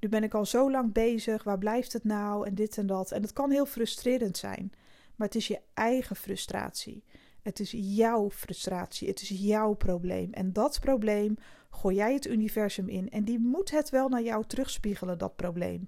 Nu 0.00 0.08
ben 0.08 0.22
ik 0.22 0.34
al 0.34 0.46
zo 0.46 0.70
lang 0.70 0.92
bezig. 0.92 1.42
Waar 1.42 1.58
blijft 1.58 1.92
het 1.92 2.04
nou? 2.04 2.46
En 2.46 2.54
dit 2.54 2.78
en 2.78 2.86
dat. 2.86 3.10
En 3.10 3.22
het 3.22 3.32
kan 3.32 3.50
heel 3.50 3.66
frustrerend 3.66 4.36
zijn. 4.36 4.72
Maar 5.16 5.26
het 5.26 5.36
is 5.36 5.46
je 5.46 5.60
eigen 5.74 6.16
frustratie. 6.16 7.04
Het 7.44 7.60
is 7.60 7.74
jouw 7.76 8.30
frustratie. 8.30 9.08
Het 9.08 9.20
is 9.20 9.28
jouw 9.28 9.72
probleem. 9.72 10.32
En 10.32 10.52
dat 10.52 10.80
probleem 10.80 11.36
gooi 11.70 11.96
jij 11.96 12.14
het 12.14 12.26
universum 12.26 12.88
in. 12.88 13.10
En 13.10 13.24
die 13.24 13.38
moet 13.38 13.70
het 13.70 13.90
wel 13.90 14.08
naar 14.08 14.22
jou 14.22 14.44
terugspiegelen, 14.46 15.18
dat 15.18 15.36
probleem. 15.36 15.86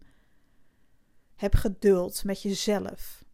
Heb 1.37 1.55
geduld 1.55 2.25
met 2.25 2.43
jezelf. 2.43 3.25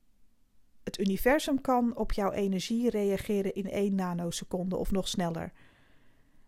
Het 0.82 0.98
universum 0.98 1.60
kan 1.60 1.96
op 1.96 2.12
jouw 2.12 2.30
energie 2.30 2.90
reageren 2.90 3.54
in 3.54 3.70
1 3.70 3.94
nanoseconde 3.94 4.76
of 4.76 4.90
nog 4.90 5.08
sneller. 5.08 5.52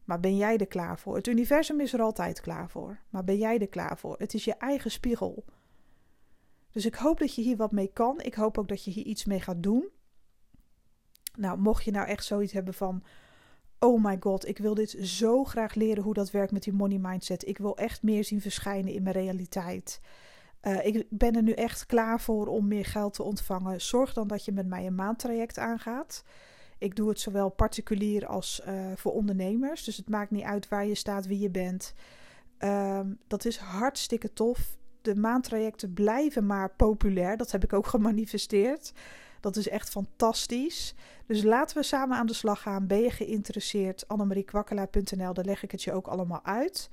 Maar 0.05 0.21
ben 0.21 0.37
jij 0.37 0.59
er 0.59 0.67
klaar 0.67 0.99
voor? 0.99 1.17
Het 1.17 1.27
universum 1.27 1.81
is 1.81 1.93
er 1.93 2.03
altijd 2.03 2.41
klaar 2.41 2.71
voor. 2.71 3.01
Maar 3.09 3.25
ben 3.25 3.37
jij 3.37 3.59
er 3.59 3.69
klaar 3.69 3.99
voor? 3.99 4.15
Het 4.19 4.35
is 4.35 4.45
je 4.45 4.55
eigen 4.55 4.91
spiegel. 4.91 5.45
Dus 6.71 6.87
ik 6.87 6.95
hoop 6.95 7.19
dat 7.19 7.35
je 7.35 7.43
hier 7.43 7.57
wat 7.57 7.73
mee 7.73 7.91
kan. 7.93 8.21
Ik 8.21 8.35
hoop 8.35 8.59
ook 8.59 8.69
dat 8.69 8.85
je 8.85 8.91
hier 8.91 9.05
iets 9.05 9.25
mee 9.25 9.41
gaat 9.41 9.63
doen. 9.63 9.89
Nou, 11.37 11.59
mocht 11.59 11.85
je 11.85 11.91
nou 11.91 12.07
echt 12.07 12.25
zoiets 12.25 12.53
hebben 12.53 12.75
van: 12.75 13.03
Oh 13.79 14.05
my 14.05 14.17
god, 14.21 14.49
ik 14.49 14.59
wil 14.59 14.75
dit 14.75 14.91
zo 14.91 15.45
graag 15.45 15.75
leren 15.75 16.03
hoe 16.03 16.15
dat 16.15 16.31
werkt 16.31 16.53
met 16.53 16.63
die 16.63 16.73
money 16.73 16.99
mindset. 16.99 17.47
Ik 17.47 17.59
wil 17.59 17.77
echt 17.77 18.03
meer 18.03 18.25
zien 18.25 18.41
verschijnen 18.41 18.93
in 18.93 19.03
mijn 19.03 19.15
realiteit. 19.15 20.01
Uh, 20.63 20.87
ik 20.87 21.07
ben 21.11 21.37
er 21.37 21.43
nu 21.43 21.53
echt 21.53 21.87
klaar 21.87 22.21
voor 22.21 22.47
om 22.47 22.69
meer 22.69 22.85
geld 22.85 23.15
te 23.15 23.23
ontvangen. 23.23 23.81
Zorg 23.81 24.13
dan 24.13 24.29
dat 24.29 24.45
je 24.45 24.53
met 24.53 24.67
mij 24.67 24.87
een 24.87 24.95
maandtraject 24.95 25.59
aangaat. 25.59 26.25
Ik 26.79 26.97
doe 26.97 27.09
het 27.09 27.21
zowel 27.21 27.49
particulier 27.49 28.27
als 28.27 28.63
uh, 28.69 28.93
voor 28.95 29.13
ondernemers. 29.13 29.85
Dus 29.85 29.97
het 29.97 30.09
maakt 30.09 30.31
niet 30.31 30.43
uit 30.43 30.69
waar 30.69 30.87
je 30.87 30.95
staat, 30.95 31.27
wie 31.27 31.39
je 31.39 31.51
bent. 31.51 31.95
Uh, 32.59 33.01
dat 33.27 33.45
is 33.45 33.57
hartstikke 33.57 34.33
tof. 34.33 34.77
De 35.03 35.15
maandtrajecten 35.17 35.93
blijven 35.93 36.47
maar 36.47 36.71
populair. 36.71 37.37
Dat 37.37 37.51
heb 37.51 37.65
ik 37.65 37.73
ook 37.73 37.87
gemanifesteerd. 37.97 38.93
Dat 39.45 39.57
is 39.57 39.69
echt 39.69 39.91
fantastisch. 39.91 40.95
Dus 41.27 41.43
laten 41.43 41.77
we 41.77 41.83
samen 41.83 42.17
aan 42.17 42.27
de 42.27 42.35
slag 42.35 42.63
gaan. 42.63 42.87
Ben 42.87 43.01
je 43.01 43.11
geïnteresseerd? 43.11 44.09
Annemariekwakkelaar.nl, 44.09 45.35
daar 45.35 45.45
leg 45.45 45.63
ik 45.63 45.71
het 45.71 45.83
je 45.83 45.93
ook 45.93 46.07
allemaal 46.07 46.45
uit. 46.45 46.91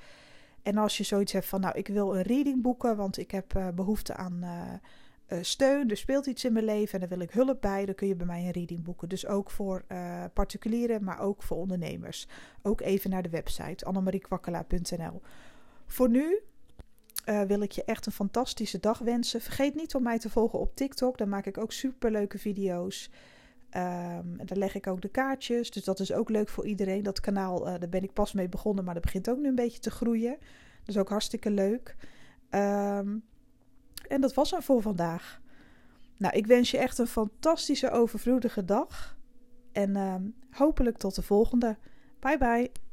En 0.62 0.78
als 0.78 0.98
je 0.98 1.04
zoiets 1.04 1.32
hebt 1.32 1.46
van, 1.46 1.62
nou, 1.62 1.78
ik 1.78 1.88
wil 1.88 2.16
een 2.16 2.22
reading 2.22 2.62
boeken, 2.62 2.96
want 2.96 3.18
ik 3.18 3.32
heb 3.32 3.56
uh, 3.58 3.68
behoefte 3.76 4.16
aan 4.16 4.40
uh, 4.44 5.38
steun, 5.42 5.90
er 5.90 5.98
speelt 5.98 6.26
iets 6.26 6.46
in 6.46 6.54
mijn 6.54 6.66
leven 6.66 6.94
en 6.94 7.00
daar 7.00 7.18
wil 7.18 7.28
ik 7.28 7.32
hulp 7.32 7.62
bij, 7.62 7.86
dan 7.86 7.96
kun 7.96 8.08
je 8.08 8.16
bij 8.16 8.26
mij 8.26 8.44
een 8.44 8.52
reading 8.52 8.84
boeken. 8.84 9.10
Dus 9.10 9.28
ook 9.28 9.52
voor 9.52 9.86
particulieren, 10.34 11.04
maar 11.04 11.20
ook 11.20 11.44
voor 11.44 11.58
ondernemers. 11.58 12.28
Ook 12.62 12.82
even 12.82 13.10
naar 13.10 13.24
de 13.24 13.30
website 13.30 13.86
annemariekwakkelaar.nl. 13.86 15.22
Voor 15.86 16.10
nu 16.10 16.42
uh, 17.26 17.42
wil 17.42 17.62
ik 17.62 17.72
je 17.72 17.84
echt 17.84 18.06
een 18.06 18.12
fantastische 18.12 18.80
dag 18.80 19.00
wensen. 19.00 19.42
Vergeet 19.42 19.76
niet 19.76 19.96
om 19.96 20.04
mij 20.04 20.20
te 20.20 20.30
volgen 20.30 20.60
op 20.60 20.76
TikTok. 20.76 21.18
Daar 21.18 21.28
maak 21.28 21.46
ik 21.46 21.58
ook 21.58 21.72
super 21.72 22.12
leuke 22.12 22.38
video's. 22.38 23.10
Um, 23.78 24.38
daar 24.46 24.58
leg 24.58 24.76
ik 24.76 24.88
ook 24.88 25.02
de 25.02 25.10
kaartjes. 25.10 25.72
Dus 25.72 25.84
dat 25.84 26.00
is 26.00 26.14
ook 26.14 26.30
leuk 26.30 26.50
voor 26.50 26.66
iedereen. 26.66 27.04
Dat 27.04 27.20
kanaal, 27.20 27.68
uh, 27.68 27.80
daar 27.80 27.90
ben 27.90 28.04
ik 28.04 28.14
pas 28.14 28.34
mee 28.34 28.50
begonnen, 28.50 28.84
maar 28.84 28.94
dat 28.94 29.04
begint 29.04 29.30
ook 29.30 29.38
nu 29.38 29.48
een 29.48 29.56
beetje 29.56 29.80
te 29.80 29.92
groeien. 29.92 30.38
Dat 30.80 30.96
is 30.96 30.98
ook 30.98 31.10
hartstikke 31.10 31.52
leuk. 31.52 31.96
Um, 32.50 33.24
en 34.08 34.22
dat 34.22 34.34
was 34.34 34.52
hem 34.52 34.62
voor 34.62 34.82
vandaag. 34.82 35.42
Nou, 36.18 36.36
ik 36.36 36.48
wens 36.48 36.72
je 36.72 36.78
echt 36.78 36.98
een 36.98 37.08
fantastische, 37.08 37.92
overvloedige 37.92 38.66
dag. 38.66 39.18
En 39.72 39.96
um, 39.96 40.36
hopelijk 40.50 40.98
tot 40.98 41.16
de 41.16 41.22
volgende. 41.22 41.78
Bye 42.20 42.38
bye. 42.38 42.91